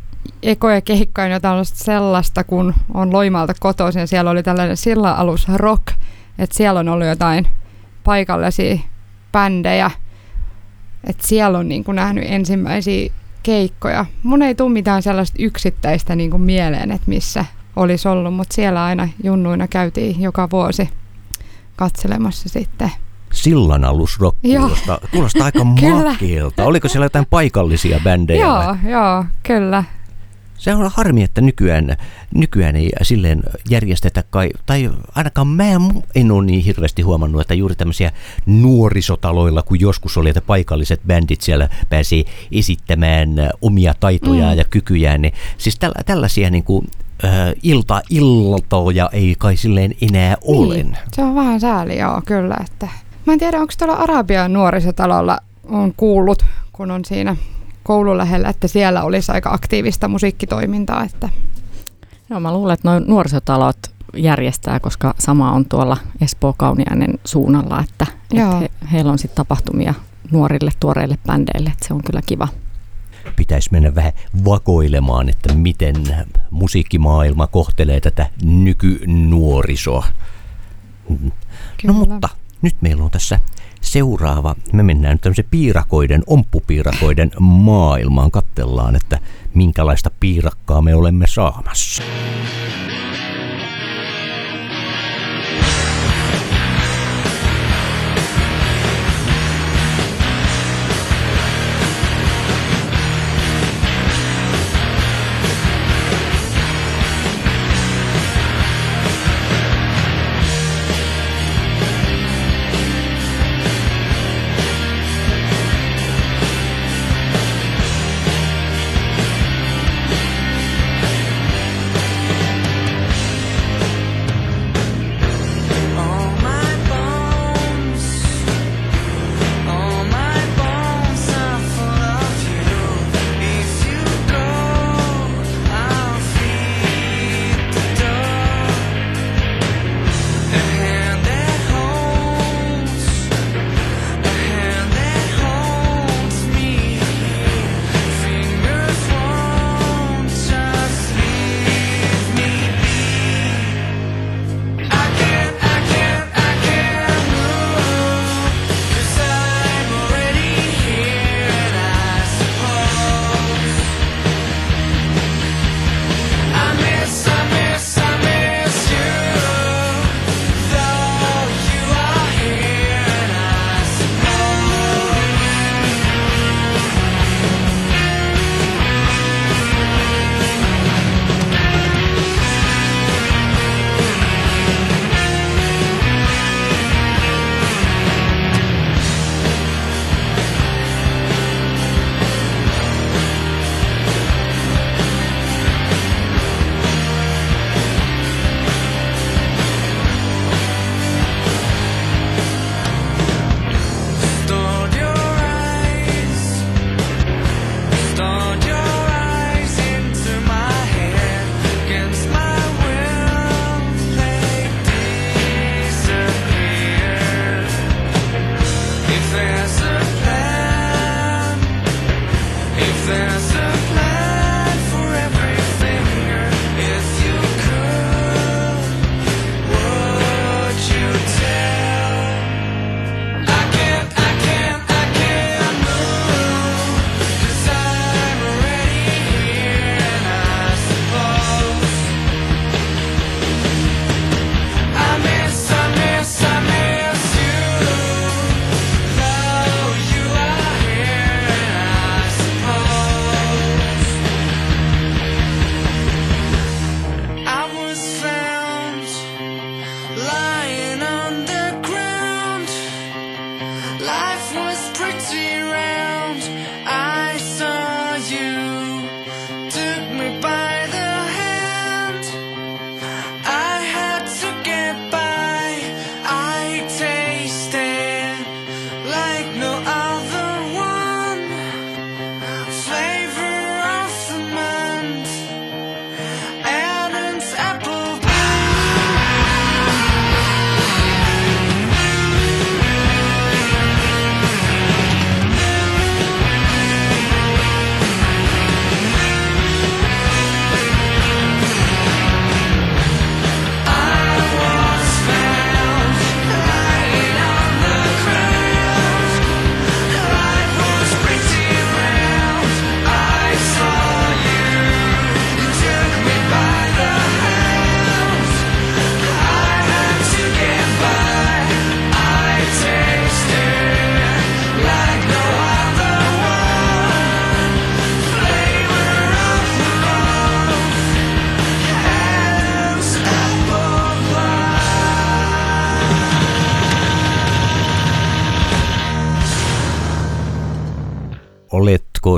[0.44, 4.08] ekoja keikka on jotain sellaista, kun on Loimalta kotoisin.
[4.08, 5.88] Siellä oli tällainen silla-alus rock,
[6.40, 7.48] että siellä on ollut jotain
[8.04, 8.80] paikallisia
[9.32, 9.92] bändejä.
[11.04, 13.12] Että siellä on niin kuin nähnyt ensimmäisiä
[13.44, 14.06] keikkoja.
[14.24, 18.84] Mun ei tule mitään sellaista yksittäistä niin kuin mieleen, että missä olisi ollut, mutta siellä
[18.84, 20.90] aina junnuina käytiin joka vuosi
[21.76, 22.92] katselemassa sitten.
[23.32, 24.62] Sillan alusrock Joo.
[24.62, 25.64] kuulostaa, kuulostaa aika
[26.04, 26.64] makeelta.
[26.64, 28.48] Oliko siellä jotain paikallisia bändejä?
[28.48, 28.66] vai?
[28.66, 29.84] Joo, joo, kyllä.
[30.62, 31.98] Se on harmi, että nykyään,
[32.36, 35.64] nykyään ei silleen järjestetä kai, tai ainakaan mä
[36.16, 38.12] en ole niin hirveästi huomannut, että juuri tämmöisiä
[38.46, 43.30] nuorisotaloilla, kun joskus oli, että paikalliset bändit siellä pääsee esittämään
[43.62, 44.58] omia taitojaan Mm.
[44.58, 46.88] ja kykyjään, niin siis tällä, tällaisia niin kuin,
[47.26, 47.32] äh,
[47.64, 50.74] ilta, iltoja ei kai silleen enää ole.
[50.76, 52.58] Niin, se on vähän sääli, joo, kyllä.
[52.66, 52.88] Että.
[53.26, 55.38] Mä en tiedä, onko tuolla Arabian nuorisotalolla
[55.70, 57.36] on kuullut, kun on siinä
[57.92, 61.04] koulun lähellä, että siellä olisi aika aktiivista musiikkitoimintaa.
[61.04, 61.30] Että.
[62.30, 63.78] Joo, mä luulen, että noin nuorisotalot
[64.16, 69.94] järjestää, koska sama on tuolla Espoo Kauniainen suunnalla, että, että he, heillä on sitten tapahtumia
[70.32, 72.48] nuorille, tuoreille bändeille, että se on kyllä kiva.
[73.36, 74.14] pitäisi mennä vähän
[74.46, 75.96] vakoilemaan, että miten
[76.52, 80.06] musiikkimaailma kohtelee tätä nykynuorisoa.
[81.10, 81.16] No
[81.82, 81.94] Kyllä.
[81.94, 82.30] mutta
[82.62, 83.40] nyt meillä on tässä
[83.82, 84.56] seuraava.
[84.74, 88.32] Me mennään nyt tämmöisen piirakoiden, omppupiirakoiden maailmaan.
[88.32, 89.20] Katsellaan, että
[89.54, 92.04] minkälaista piirakkaa me olemme saamassa.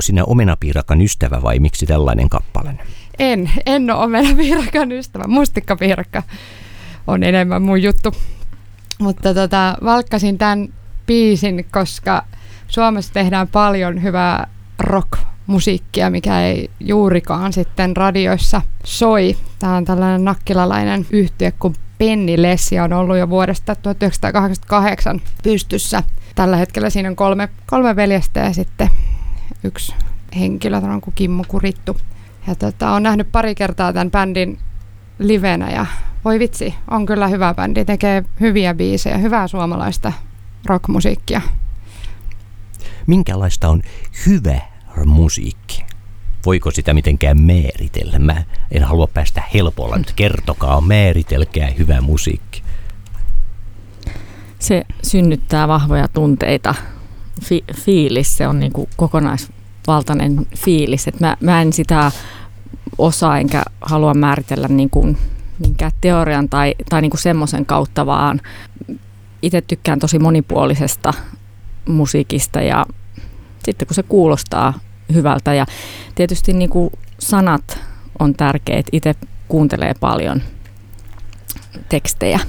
[0.06, 2.76] Sinä omenapiirakan ystävä vai miksi tällainen kappale?
[3.20, 5.24] En, en ole omenapiirakan ystävä.
[5.28, 6.24] Mustikkapiirakka
[7.08, 8.14] on enemmän mun juttu.
[9.00, 10.74] Mutta tota, valkkasin tämän
[11.06, 12.26] biisin, koska
[12.68, 14.48] Suomessa tehdään paljon hyvää
[14.80, 19.38] rock-musiikkia, mikä ei juurikaan sitten radioissa soi.
[19.60, 26.04] Tämä on tällainen nakkilalainen yhtiö kuin Penni Lessi on ollut jo vuodesta 1988 pystyssä.
[26.36, 28.90] Tällä hetkellä siinä on kolme, kolme veljestä ja sitten
[29.64, 29.94] yksi
[30.40, 31.98] henkilö, tämä on kuin Kimmo Kurittu.
[32.48, 34.60] Ja tota, on nähnyt pari kertaa tämän bändin
[35.20, 35.86] livenä ja
[36.26, 40.14] voi vitsi, on kyllä hyvä bändi, tekee hyviä biisejä, hyvää suomalaista
[40.66, 41.42] rockmusiikkia.
[43.08, 43.82] Minkälaista on
[44.26, 44.62] hyvä
[45.06, 45.86] musiikki?
[46.46, 48.20] Voiko sitä mitenkään määritellä?
[48.20, 50.14] Mä en halua päästä helpolla nyt.
[50.16, 52.64] Kertokaa, määritelkää hyvä musiikki.
[54.60, 56.76] Se synnyttää vahvoja tunteita.
[57.44, 58.90] Fi- fiilis, se on niin kuin
[59.86, 61.08] kokonaisvaltainen fiilis.
[61.08, 62.12] Et mä, mä en sitä
[62.98, 65.18] osaa enkä halua määritellä niin kuin
[65.60, 68.42] minkään teorian tai, tai niin kuin semmoisen kautta, vaan
[69.42, 71.14] itse tykkään tosi monipuolisesta
[71.88, 72.86] musiikista ja
[73.66, 74.74] sitten kun se kuulostaa
[75.14, 75.66] hyvältä ja
[76.16, 77.80] tietysti niin kuin sanat
[78.20, 78.86] on tärkeät.
[78.92, 79.16] Itse
[79.48, 80.42] kuuntelee paljon
[81.90, 82.40] tekstejä.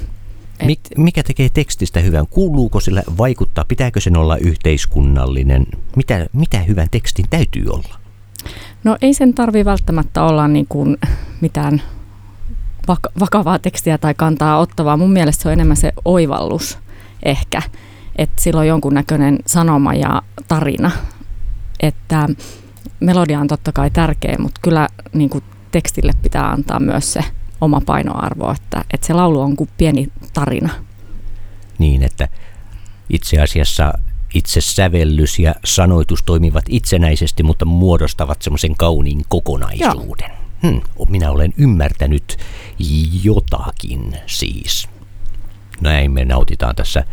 [0.63, 2.27] Mik, mikä tekee tekstistä hyvän?
[2.27, 3.65] Kuuluuko sillä vaikuttaa?
[3.67, 5.65] Pitääkö sen olla yhteiskunnallinen?
[5.95, 8.05] Mitä, mitä hyvän tekstin täytyy olla?
[8.83, 10.97] no ei sen tarvi välttämättä olla niin kuin
[11.41, 11.81] mitään
[12.91, 14.97] vak- vakavaa tekstiä tai kantaa ottavaa.
[14.97, 16.79] Mun mielestä se on enemmän se oivallus
[17.23, 17.61] ehkä,
[18.15, 20.91] että sillä on jonkunnäköinen sanoma ja tarina.
[21.79, 22.29] Että
[22.99, 27.23] melodia on totta kai tärkeä, mutta kyllä niin kuin tekstille pitää antaa myös se
[27.61, 30.69] oma painoarvo, että, että se laulu on kuin pieni tarina.
[31.79, 32.27] Niin, että
[33.09, 33.93] itse asiassa
[34.33, 40.31] itse sävellys ja sanoitus toimivat itsenäisesti, mutta muodostavat semmoisen kauniin kokonaisuuden.
[40.63, 42.37] Hmm, minä olen ymmärtänyt
[43.23, 44.89] jotakin siis.
[45.81, 47.03] Näin me nautitaan tässä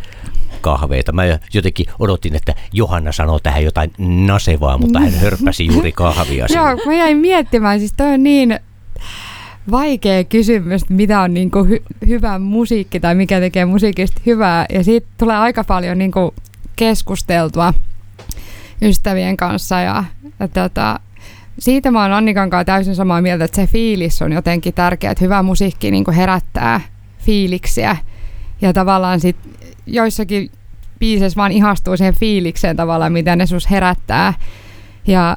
[0.60, 1.12] kahveita.
[1.12, 1.22] Mä
[1.54, 3.92] jotenkin odotin, että Johanna sanoo tähän jotain
[4.26, 6.46] nasevaa, mutta hän hörppäsi juuri kahvia.
[6.54, 8.60] Joo, mä jäin miettimään, siis toi on niin
[9.70, 14.66] vaikea kysymys, mitä on niinku hy- hyvä musiikki tai mikä tekee musiikista hyvää.
[14.72, 16.34] Ja siitä tulee aika paljon niinku
[16.76, 17.74] keskusteltua
[18.82, 20.04] ystävien kanssa ja,
[20.40, 21.00] ja tota,
[21.58, 25.24] siitä mä oon Annikan kanssa täysin samaa mieltä, että se fiilis on jotenkin tärkeä, että
[25.24, 26.80] hyvä musiikki niin herättää
[27.18, 27.96] fiiliksiä
[28.60, 29.36] ja tavallaan sit
[29.86, 30.50] joissakin
[30.98, 34.34] biiseissä vaan ihastuu siihen fiilikseen tavallaan, mitä ne sus herättää
[35.06, 35.36] ja,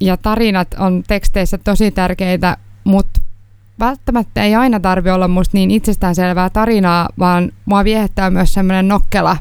[0.00, 2.56] ja tarinat on teksteissä tosi tärkeitä,
[2.86, 3.20] mutta
[3.78, 9.36] välttämättä ei aina tarvi olla musta niin itsestäänselvää tarinaa, vaan mua viehättää myös semmoinen nokkela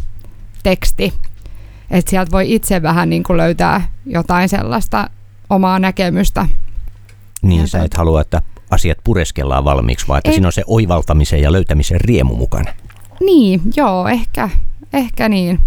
[0.64, 1.14] teksti,
[1.92, 5.10] että sieltä voi itse vähän niin kuin löytää jotain sellaista
[5.50, 6.48] omaa näkemystä.
[7.42, 8.42] Niin Ja sä et halua, että
[8.72, 10.34] asiat pureskellaan valmiiksi, vaan että Ei.
[10.34, 12.74] siinä on se oivaltamisen ja löytämisen riemu mukana.
[13.20, 14.50] Niin, joo, ehkä,
[14.94, 15.60] ehkä niin.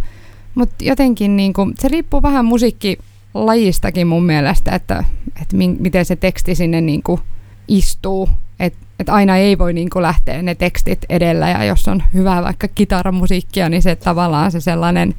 [0.54, 5.04] Mutta jotenkin niin kuin, se riippuu vähän musiikkilajistakin mun mielestä, että,
[5.42, 7.20] että miten se teksti sinne niin kuin
[7.68, 8.28] istuu.
[8.60, 12.42] Että et aina ei voi niin kuin lähteä ne tekstit edellä ja jos on hyvää
[12.42, 15.14] vaikka kitaramusiikkia, niin se tavallaan se sellainen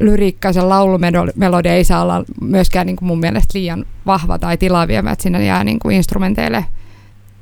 [0.00, 4.88] lyriikka, se laulumelodia ei saa olla myöskään niin kuin mun mielestä liian vahva tai tilaa
[4.88, 6.64] vievä, että sinne jää niin kuin instrumenteille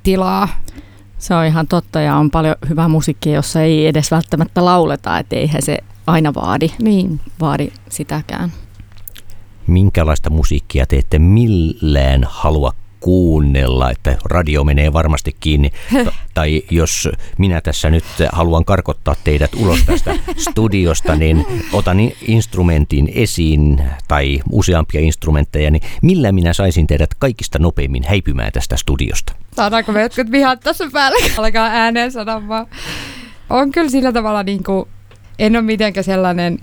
[0.02, 0.48] tilaa.
[1.18, 5.36] Se on ihan totta ja on paljon hyvää musiikkia, jossa ei edes välttämättä lauleta, että
[5.36, 7.20] eihän se aina vaadi, Niin.
[7.40, 8.52] vaadi sitäkään.
[9.66, 15.70] Minkälaista musiikkia te ette millään halua kuunnella, että radio menee varmasti kiinni.
[16.04, 23.12] Ta- tai jos minä tässä nyt haluan karkottaa teidät ulos tästä studiosta, niin otan instrumentin
[23.14, 29.32] esiin tai useampia instrumentteja, niin millä minä saisin teidät kaikista nopeimmin häipymään tästä studiosta?
[29.56, 31.18] Saadaanko me jotkut vihat tässä päällä?
[31.36, 32.66] Alkaa ääneen sanoa vaan.
[33.50, 34.88] On kyllä sillä tavalla niin kuin,
[35.38, 36.58] en ole mitenkään sellainen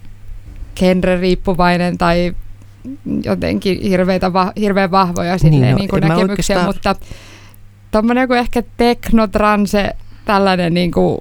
[0.79, 2.35] genre-riippuvainen tai
[3.23, 6.95] jotenkin hirveitä, va, hirveän vahvoja silleen, Niin, no, niin kuin näkemyksiä, oikeastaan- mutta
[7.91, 9.89] tommonen joku ehkä tekno, transe,
[10.25, 11.17] tällainen niin kuin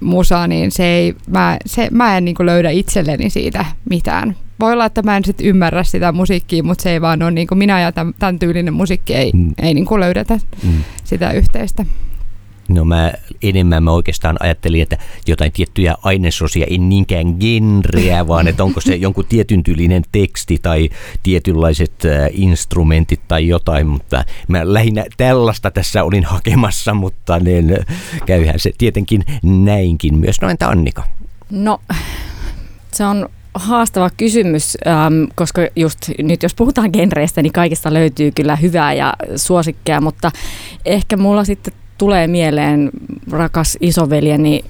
[0.00, 4.36] musa, niin se ei, mä, se, mä en niin kuin löydä itselleni siitä mitään.
[4.60, 7.46] Voi olla, että mä en sit ymmärrä sitä musiikkia, mutta se ei vaan ole niin
[7.46, 9.54] kuin minä ja tämän, tämän tyylinen musiikki ei, Mm.
[9.62, 10.84] ei niin kuin löydetä Mm.
[11.04, 11.86] sitä yhteistä.
[12.68, 13.12] No mä
[13.42, 18.94] enemmän mä oikeastaan ajattelin, että jotain tiettyjä ainesosia, en niinkään genreä, vaan että onko se
[18.94, 20.90] jonkun tietyn tyylinen teksti tai
[21.22, 27.76] tietynlaiset äh, instrumentit tai jotain, mutta mä lähinnä tällaista tässä olin hakemassa, mutta niin,
[28.26, 30.40] käyhän se tietenkin näinkin myös.
[30.40, 31.04] No entä Annika?
[31.50, 31.80] No,
[32.92, 38.56] se on haastava kysymys, ähm, koska just nyt jos puhutaan genreistä, niin kaikista löytyy kyllä
[38.56, 40.30] hyvää ja suosikkeja, mutta
[40.84, 42.90] ehkä mulla sitten tulee mieleen
[43.30, 44.64] rakas isoveljeni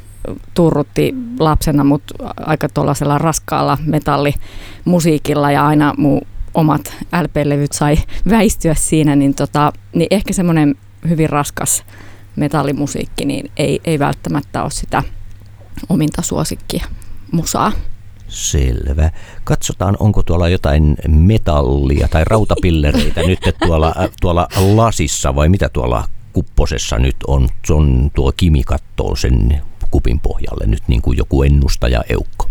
[0.54, 2.02] turrutti lapsena mut
[2.36, 6.20] aika tuollaisella raskaalla metallimusiikilla ja aina mun
[6.54, 7.96] omat LP-levyt sai
[8.30, 10.74] väistyä siinä, niin, tota, niin ehkä semmoinen
[11.08, 11.84] hyvin raskas
[12.36, 15.02] metallimusiikki, niin ei, ei välttämättä ole sitä
[15.88, 16.84] ominta suosikkia
[17.32, 17.72] musaa.
[18.28, 19.10] Selvä.
[19.44, 26.04] Katsotaan, onko tuolla jotain metallia tai rautapillereitä nyt tuolla, tuolla lasissa vai mitä tuolla
[26.34, 27.48] kupposessa nyt on.
[27.70, 32.48] On tuo Kimi kattoo sen kupin pohjalle nyt niin kuin joku ennustaja eukko.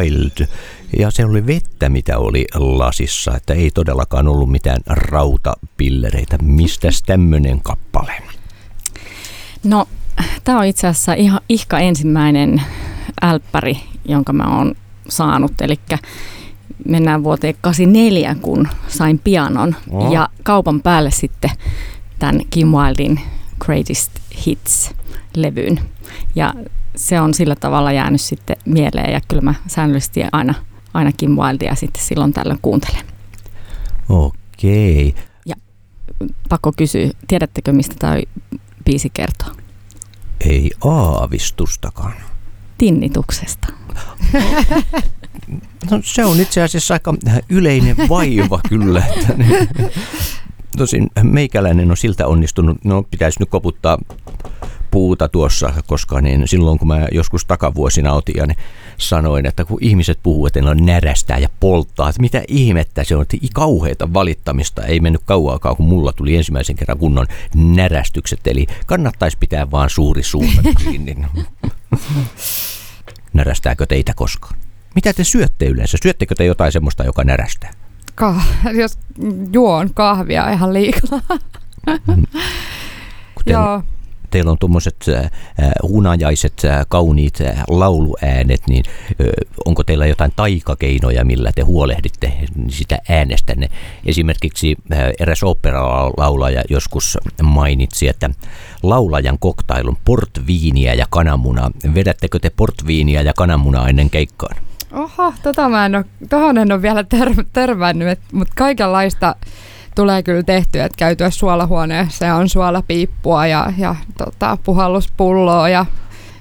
[0.00, 0.48] Kim Wilde
[0.98, 6.38] ja se oli vettä mitä oli lasissa, että ei todellakaan ollut mitään rautapillereitä.
[6.42, 8.12] Mistäs tämmönen kappale?
[9.64, 9.88] No,
[10.44, 12.62] tämä on itse asiassa ihan ihka ensimmäinen
[13.22, 14.74] älppäri, jonka mä oon
[15.08, 15.60] saanut.
[15.60, 15.80] Eli
[16.88, 19.76] mennään vuoteen 84, kun sain pianon.
[19.90, 20.12] Oo.
[20.12, 21.50] Ja kaupan päälle sitten
[22.18, 23.20] tämän Kim Wildin
[23.64, 24.10] Greatest
[24.46, 25.80] Hits-levyyn.
[26.34, 26.54] Ja
[27.00, 29.12] se on sillä tavalla jäänyt sitten mieleen.
[29.12, 30.54] Ja kyllä mä säännöllisesti aina,
[30.94, 33.04] aina Kim Wildia sitten silloin tällöin kuuntelen.
[34.08, 35.14] Okei.
[36.48, 38.16] Pakko kysyä, tiedättekö mistä tämä
[38.84, 39.48] biisi kertoo?
[40.40, 42.14] Ei aavistustakaan.
[42.78, 43.68] Tinnituksesta.
[45.90, 47.14] No se on itse asiassa aika
[47.48, 49.02] yleinen vaiva kyllä.
[49.16, 49.68] Että niin.
[50.76, 53.98] Tosin meikäläinen on siltä onnistunut, no pitäisi nyt koputtaa
[54.90, 58.58] puuta tuossa, koska niin silloin kun mä joskus takavuosina otin ja niin
[58.98, 63.16] sanoin, että kun ihmiset puhuu, että ne on närästää ja polttaa, että mitä ihmettä se
[63.16, 68.66] on, että kauheita valittamista ei mennyt kauaakaan, kun mulla tuli ensimmäisen kerran kunnon närästykset, eli
[68.86, 71.16] kannattaisi pitää vaan suuri suunta kiinni.
[73.32, 74.56] Närästääkö teitä koskaan?
[74.94, 75.98] Mitä te syötte yleensä?
[76.02, 77.70] Syöttekö te jotain semmoista, joka närästää?
[78.14, 78.98] Ka- jos
[79.52, 81.20] juon kahvia ihan liikaa.
[83.34, 83.82] Kun teillä, Joo.
[84.30, 85.06] Teillä on tuommoiset
[85.82, 88.84] hunajaiset, kauniit lauluäänet, niin
[89.64, 92.32] onko teillä jotain taikakeinoja, millä te huolehditte
[92.68, 93.68] sitä äänestänne?
[94.06, 94.76] Esimerkiksi
[95.20, 98.30] eräs operalaulaja joskus mainitsi, että
[98.82, 101.70] laulajan koktailun portviiniä ja kananmunaa.
[101.94, 104.56] Vedättekö te portviiniä ja kananmunaa ennen keikkaan?
[104.92, 109.36] Oho, tota mä en oo, tohon en ole vielä tör, törmännyt, mutta kaikenlaista
[109.94, 115.86] tulee kyllä tehtyä, että käytyä suolahuoneessa ja on suolapiippua ja, ja tota, puhalluspulloa ja,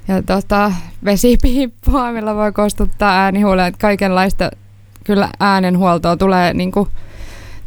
[0.07, 0.71] ja tota,
[1.05, 3.67] vesipiippua, millä voi kostuttaa äänihuuleen.
[3.67, 4.51] Että kaikenlaista
[5.03, 6.87] kyllä äänenhuoltoa tulee niinku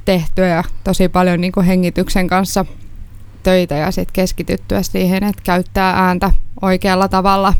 [0.05, 2.65] tehtyä ja tosi paljon niinku hengityksen kanssa
[3.43, 6.31] töitä ja sitten keskityttyä siihen, että käyttää ääntä
[6.63, 7.55] oikealla tavalla.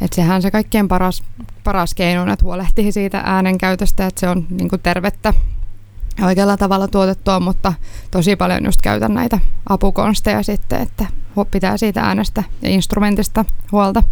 [0.00, 1.22] Että sehän se kaikkein paras,
[1.64, 5.40] paras keino, että huolehtii siitä äänen käytöstä, että se on niinku tervettä ja
[6.22, 7.72] oikealla tavalla tuotettua, mutta
[8.10, 9.38] tosi paljon just käytän näitä
[9.68, 11.06] apukonsteja sitten, että
[11.50, 14.02] pitää siitä äänestä ja instrumentista huolta.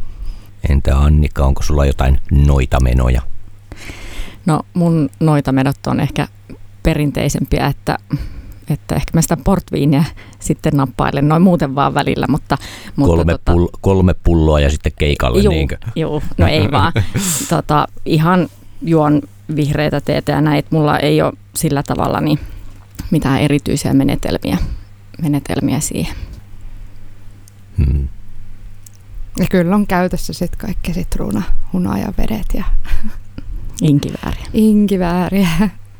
[0.68, 3.22] Entä Annika, onko sulla jotain noita menoja?
[4.46, 6.28] No mun noita menot on ehkä
[6.82, 7.99] perinteisempiä, että,
[8.70, 10.05] että ehkä mä sitä portviiniä
[10.38, 12.59] sitten nappailen noin muuten vaan välillä, mutta...
[12.96, 15.76] mutta Kolme, tota, pull- kolme pulloa ja sitten keikalle, juu, niinkö?
[15.96, 16.92] juu, no ei vaan.
[17.51, 18.49] tota, ihan
[18.82, 19.22] juon
[19.57, 20.68] vihreitä teetä ja näitä.
[20.72, 22.38] Mulla ei ole sillä tavalla niin
[23.11, 24.59] mitään erityisiä menetelmiä,
[25.22, 26.14] menetelmiä siihen.
[27.78, 28.09] Hmm.
[29.38, 31.42] Ja kyllä on käytössä sitten kaikki sitruuna,
[31.72, 32.64] hunajavedet ja
[33.82, 34.46] Inkivääriä.
[34.53, 35.49] inkivääriä.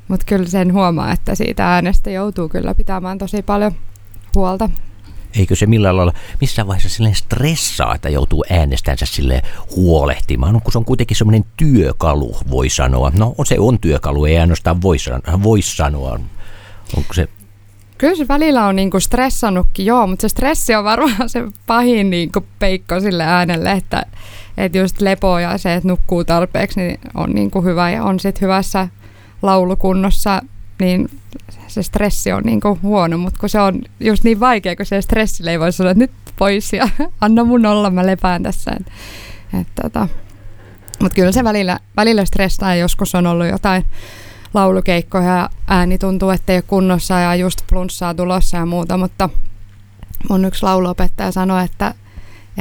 [0.09, 3.73] Mutta kyllä sen huomaa, että siitä äänestä joutuu kyllä pitämään tosi paljon
[4.35, 4.71] huolta.
[5.39, 9.43] Eikö se millään lailla missään vaiheessa silleen stressaa, että joutuu äänestänsä sille
[9.77, 13.13] huolehtimaan, no, kun se on kuitenkin semmoinen työkalu, voi sanoa.
[13.15, 16.21] No se on työkalu, ei ainoastaan voi, san- voi sanoa.
[16.97, 17.29] Onko se,
[17.99, 22.45] Kyllä se välillä on niinku stressannutkin, joo, mutta se stressi on varmaan se pahin niinku
[22.59, 24.07] peikko sille äänelle, että,
[24.57, 28.41] että just lepo ja se, että nukkuu tarpeeksi, niin on niinku hyvä ja on sitten
[28.41, 28.89] hyvässä
[29.43, 30.43] laulukunnossa,
[30.81, 31.11] niin
[31.69, 35.51] se stressi on niinku huono, mutta kun se on just niin vaikea, kun se stressille
[35.51, 36.89] ei voi sanoa, että nyt pois ja
[37.21, 38.71] anna mun olla, mä lepään tässä.
[38.81, 38.87] Et,
[39.61, 40.09] et tota.
[41.03, 43.85] Mutta kyllä se välillä, välillä stressaa joskus on ollut jotain
[44.55, 49.29] laulukeikkoja ja ääni tuntuu, että ei ole kunnossa ja just flunssaa tulossa ja muuta, mutta
[50.29, 51.95] mun yksi lauluopettaja sanoi, että,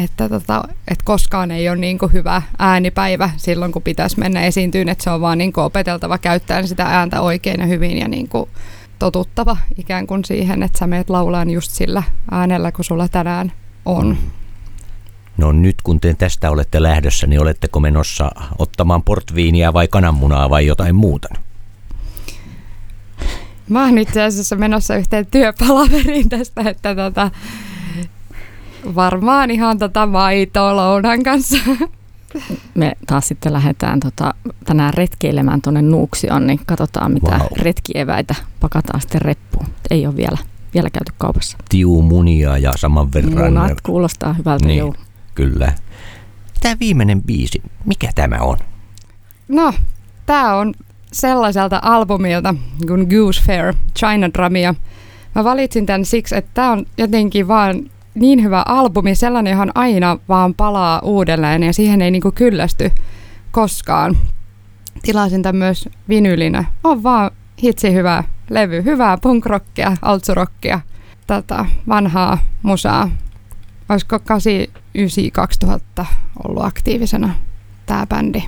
[0.03, 4.89] että, tota, että koskaan ei ole niin kuin hyvä äänipäivä silloin, kun pitäisi mennä esiintyyn,
[4.89, 8.29] että se on vaan niin kuin opeteltava käyttämään sitä ääntä oikein ja hyvin ja niin
[8.29, 8.49] kuin
[8.99, 13.51] totuttava ikään kuin siihen, että sä meet laulaan just sillä äänellä, kun sulla tänään
[13.85, 14.17] on.
[15.37, 20.65] no nyt kun te tästä olette lähdössä, niin oletteko menossa ottamaan portviiniä vai kananmunaa vai
[20.65, 21.27] jotain muuta?
[23.69, 27.31] Mä oon itse asiassa menossa yhteen työpalaveriin tästä, että tota,
[28.95, 31.57] varmaan ihan tota maitoa lounan kanssa.
[32.75, 34.33] Me taas sitten lähdetään tota,
[34.65, 37.47] tänään retkeilemään tuonne Nuuksioon, niin katsotaan mitä wow.
[37.57, 39.65] retkieväitä pakataan sitten reppuun.
[39.91, 40.37] Ei ole vielä,
[40.73, 41.57] vielä käyty kaupassa.
[41.69, 43.53] Tiumunia ja saman verran.
[43.53, 44.77] Munat kuulostaa hyvältä, Niin.
[44.77, 44.95] joo.
[45.35, 45.73] Kyllä.
[46.61, 48.57] Tämä viimeinen biisi, mikä tämä on?
[49.47, 49.73] No,
[50.25, 50.73] tää on
[51.11, 52.55] sellaiselta albumilta
[52.87, 54.75] kuin Goose Fair, China Dramia.
[55.35, 57.89] Mä valitsin tämän siksi, että tää on jotenkin vaan
[58.19, 62.91] niin hyvä albumi, sellainen, johon aina vaan palaa uudelleen ja siihen ei niinku kyllästy
[63.51, 64.17] koskaan.
[65.01, 66.65] Tilasin tämän myös vinylinä.
[66.83, 67.31] On vaan
[67.63, 70.79] hitsi hyvä levy, hyvää punkrockia, altsurockia,
[71.27, 73.09] tota, vanhaa musaa.
[73.89, 74.17] Olisiko
[76.01, 76.05] 89-2000
[76.47, 77.35] ollut aktiivisena
[77.85, 78.43] tämä bändi?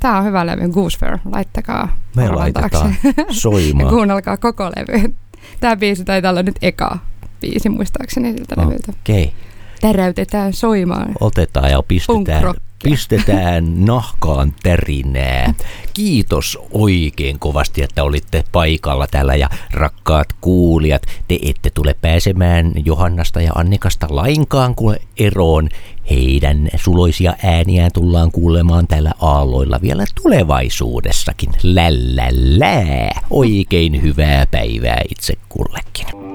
[0.00, 1.18] Tämä on hyvä levy, Goose Fair.
[1.24, 2.94] Laittakaa Me laitetaan
[3.30, 3.90] soimaan.
[3.94, 5.14] kuunnelkaa koko levy.
[5.60, 6.98] Tämä biisi taitaa olla nyt eka
[7.42, 8.66] biisi muistaakseni siltä Oh.
[8.66, 8.92] levyltä.
[9.00, 9.32] Okei,
[9.80, 11.12] Täräytetään soimaan.
[11.20, 15.54] otetaan ja pistetään, pistetään nahkaan tärinää.
[15.94, 23.40] Kiitos oikein kovasti, että olitte paikalla täällä ja rakkaat kuulijat, te ette tule pääsemään Johannasta
[23.40, 25.68] ja Annikasta lainkaan kuule eroon.
[26.10, 31.50] Heidän suloisia ääniään tullaan kuulemaan täällä aalloilla vielä tulevaisuudessakin.
[31.62, 33.20] Lällällää.
[33.30, 36.31] Oikein hyvää päivää itse kullekin.